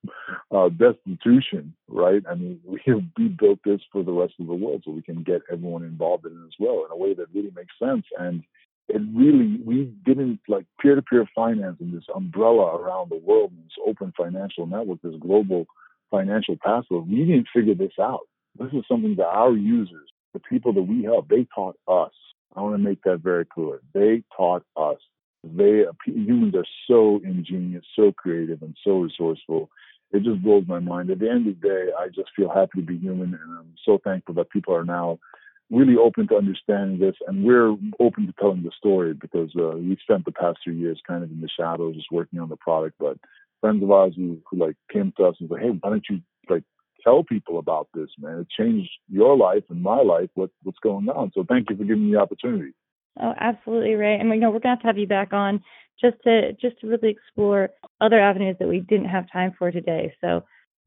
uh, 0.51 0.69
destitution, 0.69 1.75
right? 1.89 2.23
I 2.31 2.35
mean, 2.35 2.61
we, 2.65 2.81
we 3.19 3.29
built 3.29 3.61
this 3.65 3.81
for 3.93 4.03
the 4.03 4.13
rest 4.13 4.35
of 4.41 4.47
the 4.47 4.55
world 4.55 4.83
so 4.85 4.93
we 4.93 5.03
can 5.03 5.23
get 5.23 5.43
everyone 5.51 5.85
involved 5.85 6.27
in 6.27 6.33
it 6.33 6.47
as 6.47 6.55
well 6.59 6.85
in 6.85 6.93
a 6.93 6.97
way 6.97 7.15
that 7.15 7.27
really 7.35 7.53
makes 7.55 7.75
sense. 7.79 8.05
And 8.19 8.43
it 8.89 9.03
really, 9.15 9.61
we 9.65 9.93
didn't 10.05 10.41
like 10.49 10.67
peer 10.81 10.95
to 10.95 11.03
peer 11.03 11.27
finance 11.35 11.77
and 11.81 11.95
this 11.95 12.05
umbrella 12.15 12.77
around 12.77 13.11
the 13.11 13.17
world, 13.17 13.53
this 13.57 13.73
open 13.87 14.13
financial 14.17 14.67
network, 14.67 15.01
this 15.03 15.15
global 15.21 15.67
financial 16.11 16.57
password. 16.63 17.09
We 17.09 17.25
didn't 17.25 17.49
figure 17.55 17.75
this 17.75 17.93
out. 18.01 18.27
This 18.59 18.73
is 18.73 18.85
something 18.89 19.17
that 19.17 19.27
our 19.27 19.53
users, 19.57 20.09
the 20.35 20.41
people 20.41 20.73
that 20.73 20.83
we 20.83 21.05
help, 21.05 21.29
they 21.29 21.47
taught 21.55 21.77
us. 21.87 22.13
I 22.57 22.63
want 22.63 22.75
to 22.75 22.79
make 22.79 23.03
that 23.05 23.21
very 23.21 23.45
clear. 23.45 23.81
They 23.95 24.25
taught 24.37 24.65
us 24.77 24.99
they 25.43 25.85
humans 26.05 26.55
are 26.55 26.67
so 26.87 27.21
ingenious, 27.25 27.85
so 27.97 28.13
creative, 28.13 28.63
and 28.63 28.77
so 28.85 28.99
resourceful. 29.01 29.71
It 30.13 30.25
just 30.25 30.43
blows 30.43 30.65
my 30.67 30.81
mind. 30.81 31.11
At 31.11 31.21
the 31.21 31.31
end 31.31 31.47
of 31.47 31.61
the 31.61 31.69
day, 31.69 31.87
I 31.99 32.09
just 32.09 32.31
feel 32.35 32.51
happy 32.51 32.81
to 32.81 32.87
be 32.87 32.99
human, 32.99 33.35
and 33.35 33.59
I'm 33.59 33.75
so 33.85 33.99
thankful 34.03 34.35
that 34.35 34.51
people 34.51 34.75
are 34.75 34.85
now 34.85 35.19
really 35.71 35.97
open 35.97 36.27
to 36.29 36.37
understanding 36.37 36.99
this, 36.99 37.15
and 37.27 37.45
we're 37.45 37.77
open 38.01 38.27
to 38.27 38.35
telling 38.41 38.63
the 38.63 38.73
story 38.77 39.15
because 39.15 39.51
uh, 39.57 39.77
we 39.77 39.97
spent 40.03 40.25
the 40.25 40.33
past 40.33 40.59
few 40.65 40.73
years 40.73 41.01
kind 41.07 41.23
of 41.23 41.31
in 41.31 41.41
the 41.41 41.49
shadows, 41.49 41.95
just 41.95 42.11
working 42.11 42.41
on 42.41 42.49
the 42.49 42.57
product. 42.57 42.97
But 42.99 43.17
friends 43.61 43.83
of 43.83 43.91
ours 43.91 44.15
who, 44.17 44.39
who 44.51 44.59
like 44.59 44.77
came 44.93 45.13
to 45.17 45.25
us 45.25 45.37
and 45.41 45.49
said, 45.49 45.61
"Hey, 45.61 45.71
why 45.71 45.91
don't 45.91 46.05
you 46.11 46.21
like 46.49 46.65
tell 47.05 47.23
people 47.23 47.59
about 47.59 47.89
this, 47.95 48.11
man? 48.19 48.41
It 48.41 48.49
changed 48.51 48.91
your 49.09 49.37
life 49.37 49.65
and 49.71 49.81
my 49.81 50.03
life. 50.03 50.31
What 50.35 50.51
what's 50.65 50.79
going 50.81 51.09
on?" 51.09 51.31
So 51.35 51.45
thank 51.49 51.71
you 51.71 51.77
for 51.77 51.85
giving 51.85 52.07
me 52.07 52.13
the 52.13 52.21
opportunity. 52.21 52.73
Oh, 53.21 53.33
absolutely 53.39 53.95
right. 53.95 54.21
And 54.21 54.31
we 54.31 54.39
know 54.39 54.51
we're 54.51 54.61
gonna 54.61 54.75
have 54.75 54.83
to 54.83 54.87
have 54.87 54.99
you 54.99 55.07
back 55.07 55.33
on 55.33 55.63
just 56.01 56.17
to 56.25 56.53
just 56.61 56.79
to 56.81 56.87
really 56.87 57.09
explore 57.09 57.71
other 58.01 58.21
avenues 58.21 58.57
that 58.59 58.69
we 58.69 58.81
didn't 58.81 59.09
have 59.09 59.31
time 59.31 59.53
for 59.59 59.71
today. 59.71 60.15
So 60.21 60.45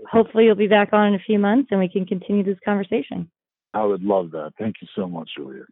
hopefully 0.08 0.46
you'll 0.46 0.56
be 0.56 0.68
back 0.68 0.94
on 0.94 1.08
in 1.08 1.16
a 1.16 1.20
few 1.20 1.40
months 1.40 1.70
and 1.72 1.80
we 1.80 1.90
can 1.90 2.06
continue 2.06 2.44
this 2.44 2.60
conversation. 2.64 3.30
I 3.74 3.84
would 3.84 4.04
love 4.04 4.32
that. 4.32 4.54
Thank 4.60 4.76
you 4.82 4.88
so 4.96 5.08
much, 5.08 5.30
Julia. 5.36 5.64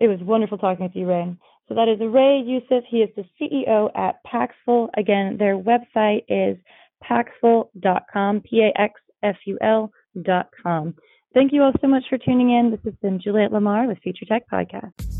It 0.00 0.08
was 0.08 0.18
wonderful 0.20 0.58
talking 0.58 0.84
with 0.84 0.96
you, 0.96 1.06
Ray. 1.06 1.32
So 1.68 1.74
that 1.74 1.88
is 1.88 2.00
Ray 2.00 2.42
Youssef. 2.44 2.82
He 2.88 2.98
is 2.98 3.10
the 3.14 3.24
CEO 3.40 3.88
at 3.96 4.16
Paxful. 4.24 4.90
Again, 4.96 5.36
their 5.38 5.56
website 5.56 6.24
is 6.28 6.56
paxful.com, 7.04 8.40
P-A-X-F-U-L.com. 8.40 8.84
Thank 11.32 11.52
you 11.52 11.62
all 11.62 11.72
so 11.80 11.86
much 11.86 12.02
for 12.08 12.18
tuning 12.18 12.50
in. 12.50 12.72
This 12.72 12.80
has 12.84 12.94
been 13.00 13.20
Juliet 13.20 13.52
Lamar 13.52 13.86
with 13.86 13.98
Future 13.98 14.24
Tech 14.26 14.42
Podcast. 14.52 15.19